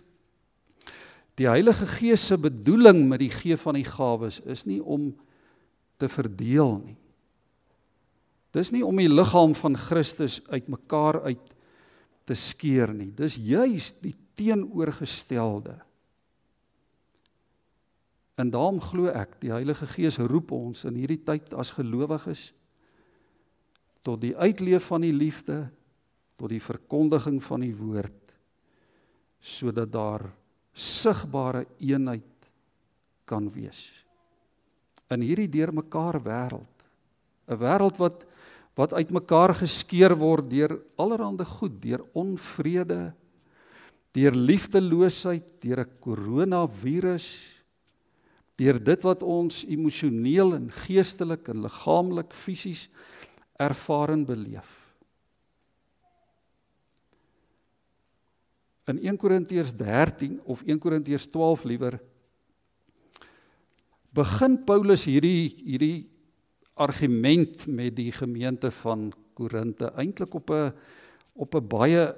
die 1.41 1.49
Heilige 1.49 1.87
Gees 1.89 2.27
se 2.29 2.37
bedoeling 2.39 3.07
met 3.09 3.23
die 3.23 3.33
gee 3.33 3.57
van 3.57 3.79
die 3.79 3.87
gawes 3.87 4.41
is 4.45 4.67
nie 4.69 4.81
om 4.83 5.15
te 6.01 6.09
verdeel 6.09 6.77
nie. 6.85 6.97
Dis 8.55 8.73
nie 8.75 8.83
om 8.87 8.97
die 8.99 9.11
liggaam 9.11 9.55
van 9.55 9.77
Christus 9.79 10.41
uitmekaar 10.51 11.23
uit 11.29 11.55
te 12.27 12.35
skeer 12.35 12.93
nie. 12.95 13.11
Dis 13.15 13.37
juis 13.39 13.93
die 14.03 14.15
teenoorgestelde. 14.39 15.77
En 18.41 18.51
daarom 18.51 18.81
glo 18.81 19.11
ek 19.13 19.37
die 19.43 19.53
Heilige 19.53 19.87
Gees 19.91 20.19
roep 20.19 20.53
ons 20.57 20.87
in 20.89 20.97
hierdie 20.97 21.21
tyd 21.27 21.53
as 21.59 21.75
gelowiges 21.77 22.51
tot 24.07 24.23
die 24.23 24.33
uitleef 24.33 24.87
van 24.89 25.05
die 25.05 25.13
liefde 25.13 25.67
tot 26.41 26.49
die 26.53 26.63
verkondiging 26.63 27.41
van 27.45 27.67
die 27.67 27.75
woord 27.77 28.33
sodat 29.45 29.93
daar 29.93 30.25
sigbare 30.73 31.67
eenheid 31.85 32.49
kan 33.29 33.49
wees 33.53 33.91
in 35.13 35.25
hierdie 35.27 35.51
deurmekaar 35.53 36.21
wêreld 36.25 36.87
'n 37.51 37.61
wêreld 37.61 38.01
wat 38.01 38.25
wat 38.79 38.93
uitmekaar 38.93 39.55
geskeur 39.55 40.15
word 40.19 40.51
deur 40.51 40.77
allerlei 40.97 41.45
goed 41.45 41.81
deur 41.83 42.05
onvrede 42.15 43.13
deur 44.15 44.35
liefdeloosheid 44.35 45.61
deur 45.63 45.81
'n 45.85 45.97
koronavirus 46.01 47.27
deur 48.61 48.79
dit 48.79 49.03
wat 49.03 49.23
ons 49.23 49.65
emosioneel 49.65 50.55
en 50.55 50.69
geestelik 50.85 51.49
en 51.49 51.63
liggaamlik 51.65 52.35
fisies 52.37 52.89
ervaar 53.57 54.13
en 54.13 54.25
beleef. 54.25 54.69
In 58.91 58.99
1 58.99 59.17
Korintiërs 59.17 59.73
13 59.77 60.41
of 60.45 60.63
1 60.67 60.79
Korintiërs 60.79 61.29
12 61.31 61.65
liewer 61.65 62.01
begin 64.13 64.57
Paulus 64.67 65.05
hierdie 65.07 65.55
hierdie 65.63 66.09
argument 66.75 67.67
met 67.67 67.97
die 67.97 68.13
gemeente 68.13 68.71
van 68.71 69.13
Korinte 69.35 69.93
eintlik 69.97 70.35
op 70.35 70.51
'n 70.51 70.73
op 71.33 71.55
'n 71.55 71.67
baie 71.69 72.15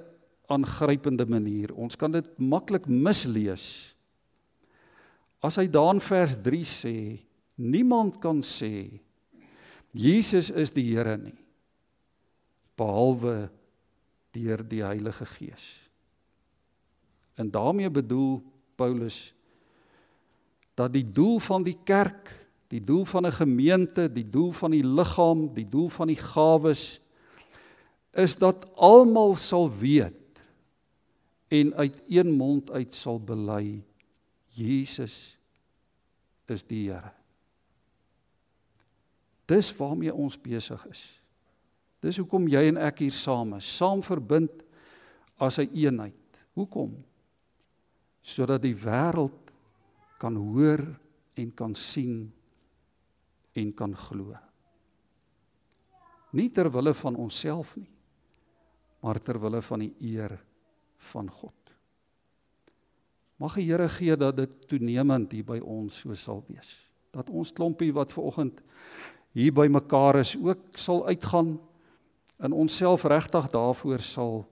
aangrypende 0.47 1.25
manier. 1.25 1.73
Ons 1.73 1.95
kan 1.95 2.11
dit 2.11 2.27
maklik 2.37 2.87
mislees. 2.87 3.95
As 5.39 5.55
hy 5.55 5.67
daan 5.67 5.99
vers 5.99 6.35
3 6.41 6.63
sê, 6.65 7.19
niemand 7.55 8.19
kan 8.19 8.41
sê 8.41 8.99
Jesus 9.91 10.49
is 10.49 10.71
die 10.73 10.95
Here 10.95 11.17
nie 11.17 11.43
behalwe 12.75 13.49
deur 14.33 14.63
die 14.65 14.81
Heilige 14.81 15.25
Gees. 15.25 15.65
En 17.37 17.51
daarmee 17.51 17.89
bedoel 17.89 18.41
Paulus 18.75 19.33
dat 20.73 20.93
die 20.93 21.05
doel 21.05 21.37
van 21.39 21.63
die 21.63 21.77
kerk, 21.85 22.31
die 22.73 22.81
doel 22.81 23.05
van 23.05 23.27
'n 23.27 23.31
gemeente, 23.31 24.07
die 24.11 24.29
doel 24.29 24.51
van 24.51 24.71
die 24.71 24.83
liggaam, 24.83 25.53
die 25.53 25.69
doel 25.69 25.89
van 25.89 26.07
die 26.07 26.17
gawes 26.17 26.99
is 28.11 28.35
dat 28.35 28.65
almal 28.75 29.35
sal 29.35 29.69
weet 29.69 30.41
en 31.47 31.73
uit 31.73 32.01
een 32.07 32.31
mond 32.31 32.71
uit 32.71 32.93
sal 32.95 33.19
bely 33.19 33.83
Jesus 34.49 35.37
is 36.45 36.63
die 36.63 36.89
Here. 36.89 37.11
Dis 39.45 39.77
waarmee 39.77 40.13
ons 40.13 40.41
besig 40.41 40.85
is. 40.85 41.21
Dis 41.99 42.17
hoekom 42.17 42.47
jy 42.47 42.67
en 42.67 42.77
ek 42.77 42.99
hier 42.99 43.11
saam 43.11 43.53
is, 43.53 43.77
saam 43.77 44.01
verbind 44.01 44.63
as 45.37 45.57
'n 45.57 45.61
een 45.61 45.73
eenheid. 45.73 46.45
Hoekom? 46.53 47.03
sodat 48.23 48.63
die 48.63 48.75
wêreld 48.75 49.51
kan 50.17 50.35
hoor 50.39 50.81
en 51.35 51.51
kan 51.53 51.75
sien 51.75 52.31
en 53.53 53.73
kan 53.73 53.95
glo. 53.95 54.33
Nie 56.33 56.49
ter 56.49 56.69
wille 56.73 56.93
van 56.97 57.15
onsself 57.15 57.75
nie, 57.77 57.89
maar 59.03 59.19
ter 59.21 59.39
wille 59.41 59.61
van 59.61 59.83
die 59.85 59.93
eer 60.13 60.37
van 61.11 61.29
God. 61.29 61.53
Mag 63.37 63.57
die 63.59 63.67
Here 63.67 63.89
gee 63.89 64.15
dat 64.17 64.37
dit 64.37 64.55
toenemend 64.69 65.31
hier 65.35 65.45
by 65.45 65.59
ons 65.59 65.99
so 66.03 66.15
sal 66.15 66.43
wees. 66.47 66.71
Dat 67.13 67.29
ons 67.29 67.51
klompie 67.53 67.91
wat 67.93 68.13
ver 68.13 68.23
oggend 68.23 68.61
hier 69.33 69.53
by 69.53 69.67
mekaar 69.71 70.21
is 70.21 70.35
ook 70.37 70.77
sal 70.77 71.03
uitgaan 71.09 71.57
in 72.43 72.53
onsself 72.53 73.05
regtig 73.09 73.49
daarvoor 73.53 74.01
sal 74.05 74.43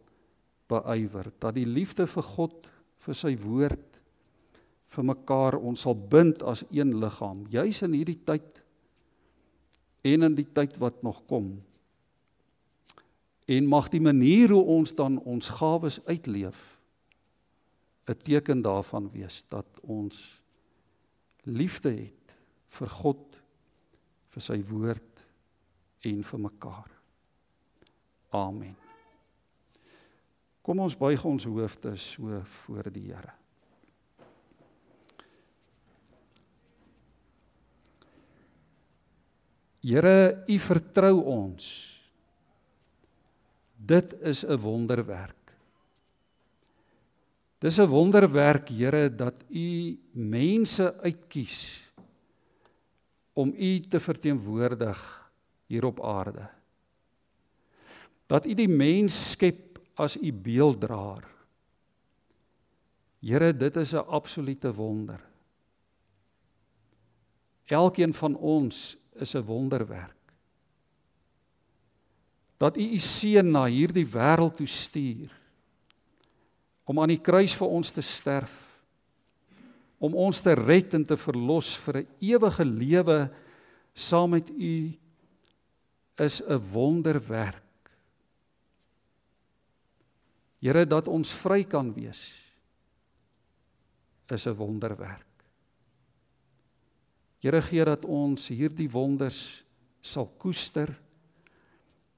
beywer 0.72 1.32
dat 1.40 1.56
die 1.58 1.68
liefde 1.68 2.08
vir 2.10 2.26
God 2.26 2.70
vir 3.06 3.18
sy 3.18 3.34
woord 3.42 4.00
vir 4.92 5.08
mekaar 5.08 5.58
ons 5.60 5.86
sal 5.86 5.96
bind 5.96 6.42
as 6.48 6.64
een 6.70 6.96
liggaam 7.02 7.46
juis 7.54 7.82
in 7.86 7.96
hierdie 7.98 8.20
tyd 8.26 8.61
en 10.02 10.24
in 10.28 10.36
die 10.36 10.48
tyd 10.54 10.78
wat 10.82 11.02
nog 11.02 11.26
kom. 11.30 11.54
En 13.46 13.68
mag 13.68 13.90
die 13.90 14.02
manier 14.02 14.52
hoe 14.54 14.64
ons 14.64 14.96
dan 14.96 15.20
ons 15.20 15.50
gawes 15.50 16.00
uitleef 16.06 16.80
'n 18.08 18.18
teken 18.18 18.62
daarvan 18.62 19.12
wees 19.12 19.44
dat 19.48 19.80
ons 19.82 20.42
liefde 21.44 21.90
het 21.90 22.36
vir 22.68 22.90
God 22.90 23.38
vir 24.30 24.42
sy 24.42 24.62
woord 24.64 25.24
en 26.00 26.24
vir 26.24 26.40
mekaar. 26.40 26.90
Amen. 28.30 28.76
Kom 30.62 30.80
ons 30.80 30.98
buig 30.98 31.24
ons 31.26 31.44
hoofde 31.44 31.96
so 31.96 32.42
voor 32.46 32.92
die 32.94 33.10
Here. 33.10 33.41
Here, 39.82 40.44
U 40.46 40.58
vertrou 40.62 41.24
ons. 41.26 41.66
Dit 43.76 44.14
is 44.22 44.46
'n 44.46 44.58
wonderwerk. 44.58 45.42
Dis 47.60 47.80
'n 47.80 47.90
wonderwerk, 47.90 48.70
Here, 48.70 49.10
dat 49.16 49.44
U 49.50 49.98
mense 50.12 50.94
uitkies 51.02 51.90
om 53.34 53.54
U 53.58 53.80
te 53.80 54.00
verteenwoordig 54.00 55.32
hier 55.66 55.86
op 55.86 56.04
aarde. 56.04 56.50
Dat 58.28 58.46
U 58.46 58.54
die 58.54 58.70
mens 58.70 59.32
skep 59.32 59.80
as 59.96 60.18
U 60.18 60.34
beelddraer. 60.34 61.26
Here, 63.20 63.54
dit 63.54 63.76
is 63.76 63.94
'n 63.94 64.06
absolute 64.08 64.74
wonder. 64.74 65.22
Elkeen 67.66 68.14
van 68.14 68.36
ons 68.36 68.98
is 69.22 69.36
'n 69.36 69.46
wonderwerk. 69.46 70.18
Dat 72.58 72.78
U 72.78 72.82
U 72.82 73.00
seun 73.00 73.52
na 73.52 73.66
hierdie 73.66 74.06
wêreld 74.06 74.56
toe 74.56 74.68
stuur 74.68 75.32
om 76.84 77.00
aan 77.00 77.08
die 77.08 77.22
kruis 77.22 77.56
vir 77.56 77.68
ons 77.68 77.92
te 77.92 78.02
sterf 78.02 78.72
om 80.02 80.16
ons 80.18 80.42
te 80.42 80.54
red 80.58 80.94
en 80.98 81.04
te 81.06 81.18
verlos 81.18 81.78
vir 81.78 81.98
'n 81.98 82.08
ewige 82.20 82.66
lewe 82.66 83.30
saam 83.94 84.30
met 84.30 84.50
U 84.50 84.98
is 86.18 86.42
'n 86.42 86.58
wonderwerk. 86.74 87.62
Here 90.60 90.86
dat 90.86 91.08
ons 91.08 91.34
vry 91.34 91.64
kan 91.64 91.94
wees 91.94 92.34
is 94.28 94.48
'n 94.48 94.56
wonderwerk. 94.56 95.31
Here 97.42 97.62
gee 97.66 97.86
dat 97.86 98.06
ons 98.06 98.52
hierdie 98.54 98.90
wonders 98.92 99.64
sal 100.02 100.30
koester 100.42 100.94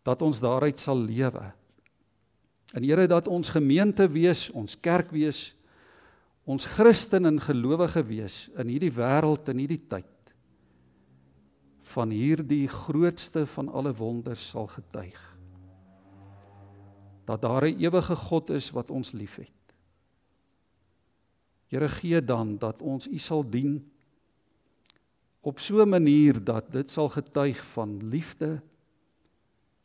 dat 0.03 0.21
ons 0.21 0.41
daaruit 0.43 0.79
sal 0.79 0.99
lewe. 0.99 1.45
En 2.75 2.83
Here 2.83 3.07
dat 3.07 3.27
ons 3.31 3.53
gemeente 3.53 4.07
wees, 4.11 4.49
ons 4.51 4.75
kerk 4.75 5.13
wees, 5.15 5.53
ons 6.43 6.65
Christen 6.75 7.29
en 7.29 7.39
gelowige 7.39 8.03
wees 8.03 8.49
in 8.59 8.73
hierdie 8.73 8.91
wêreld 8.91 9.47
en 9.47 9.61
hierdie 9.63 9.83
tyd 9.87 10.09
van 11.93 12.11
hierdie 12.15 12.65
grootste 12.71 13.45
van 13.53 13.69
alle 13.69 13.91
wonders 13.95 14.43
sal 14.53 14.67
getuig. 14.71 15.19
Dat 17.27 17.41
daar 17.41 17.67
'n 17.67 17.79
ewige 17.79 18.15
God 18.15 18.49
is 18.49 18.71
wat 18.71 18.89
ons 18.89 19.11
liefhet. 19.11 19.51
Here 21.67 21.89
gee 21.89 22.21
dan 22.21 22.57
dat 22.57 22.81
ons 22.81 23.07
U 23.07 23.17
sal 23.17 23.49
dien 23.49 23.92
op 25.43 25.59
so 25.59 25.81
'n 25.81 25.89
manier 25.89 26.43
dat 26.43 26.71
dit 26.71 26.89
sal 26.89 27.09
getuig 27.09 27.65
van 27.65 28.09
liefde 28.09 28.61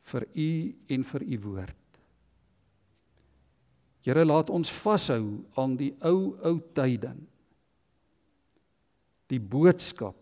vir 0.00 0.26
u 0.34 0.76
en 0.86 1.04
vir 1.04 1.22
u 1.22 1.40
woord. 1.40 1.76
Here 4.00 4.24
laat 4.24 4.50
ons 4.50 4.72
vashou 4.72 5.44
aan 5.54 5.76
die 5.76 5.94
ou 6.00 6.38
ou 6.42 6.60
tyding. 6.72 7.26
Die 9.26 9.40
boodskap 9.40 10.16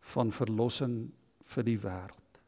van 0.00 0.32
verlossing 0.32 1.10
vir 1.44 1.64
die 1.64 1.78
wêreld. 1.78 2.40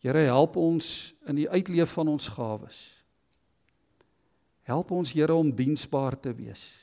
Here 0.00 0.18
help 0.18 0.56
ons 0.56 1.14
in 1.26 1.34
die 1.34 1.48
uitleef 1.48 1.92
van 1.92 2.08
ons 2.08 2.28
gawes. 2.28 3.04
Help 4.62 4.90
ons 4.90 5.12
Here 5.12 5.34
om 5.34 5.50
diensbaar 5.50 6.20
te 6.20 6.34
wees. 6.34 6.79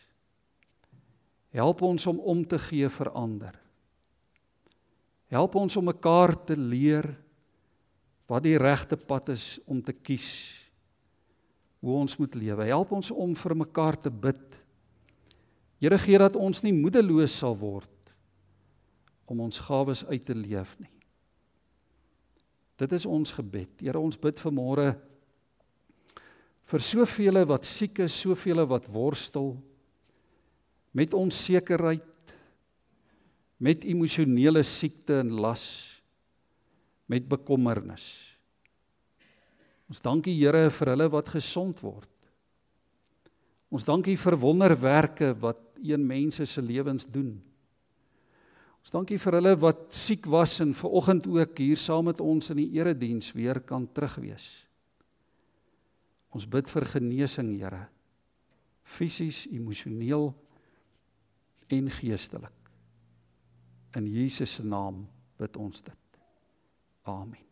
Help 1.58 1.82
ons 1.82 2.06
om 2.10 2.20
om 2.22 2.44
te 2.46 2.60
gee 2.62 2.90
vir 2.94 3.10
ander. 3.18 3.56
Help 5.34 5.58
ons 5.60 5.76
om 5.80 5.90
mekaar 5.90 6.36
te 6.46 6.56
leer 6.56 7.10
wat 8.30 8.46
die 8.46 8.58
regte 8.60 8.98
pad 9.00 9.32
is 9.34 9.58
om 9.66 9.82
te 9.82 9.96
kies 9.96 10.30
hoe 11.82 11.96
ons 11.98 12.18
moet 12.20 12.36
lewe. 12.36 12.68
Help 12.70 12.94
ons 12.98 13.10
om 13.12 13.34
vir 13.38 13.56
mekaar 13.58 13.98
te 14.00 14.12
bid. 14.12 14.58
Here 15.82 15.98
gee 16.02 16.20
dat 16.22 16.38
ons 16.38 16.64
nie 16.66 16.74
moedeloos 16.76 17.36
sal 17.42 17.58
word 17.58 18.14
om 19.28 19.42
ons 19.44 19.60
gawes 19.66 20.06
uit 20.08 20.24
te 20.24 20.36
leef 20.38 20.78
nie. 20.80 20.92
Dit 22.78 22.94
is 22.94 23.06
ons 23.10 23.34
gebed. 23.34 23.82
Here 23.82 24.00
ons 24.00 24.20
bid 24.22 24.38
vir 24.40 24.54
môre 24.54 24.88
vir 26.68 26.84
soveel 26.84 27.42
wat 27.48 27.66
siek 27.66 28.04
is, 28.04 28.16
soveel 28.16 28.66
wat 28.70 28.88
worstel 28.92 29.56
met 30.98 31.14
onsekerheid 31.14 32.06
met 33.62 33.86
emosionele 33.90 34.64
siekte 34.66 35.20
en 35.22 35.32
las 35.42 35.66
met 37.10 37.26
bekommernis. 37.30 38.06
Ons 39.88 40.04
dankie 40.04 40.36
Here 40.36 40.68
vir 40.74 40.92
hulle 40.92 41.08
wat 41.14 41.30
gesond 41.32 41.80
word. 41.82 42.12
Ons 43.72 43.86
dankie 43.88 44.18
vir 44.20 44.38
wonderwerke 44.40 45.32
wat 45.42 45.62
een 45.84 46.04
mense 46.08 46.46
se 46.46 46.62
lewens 46.62 47.08
doen. 47.08 47.38
Ons 48.84 48.94
dankie 48.94 49.18
vir 49.20 49.40
hulle 49.40 49.56
wat 49.60 49.88
siek 49.96 50.28
was 50.32 50.60
en 50.64 50.74
ver 50.76 50.94
oggend 51.00 51.28
ook 51.28 51.58
hier 51.60 51.80
saam 51.80 52.08
met 52.12 52.22
ons 52.24 52.52
in 52.54 52.62
die 52.62 52.70
erediens 52.80 53.34
weer 53.36 53.60
kan 53.60 53.88
terugwees. 53.92 54.46
Ons 56.36 56.46
bid 56.48 56.70
vir 56.70 56.86
genesing, 56.94 57.54
Here. 57.58 57.88
Fisies, 58.88 59.46
emosioneel 59.52 60.30
en 61.68 61.92
geestelik. 61.92 62.72
In 63.96 64.08
Jesus 64.12 64.54
se 64.54 64.66
naam 64.66 65.08
bid 65.38 65.58
ons 65.58 65.82
dit. 65.84 66.20
Amen. 67.02 67.47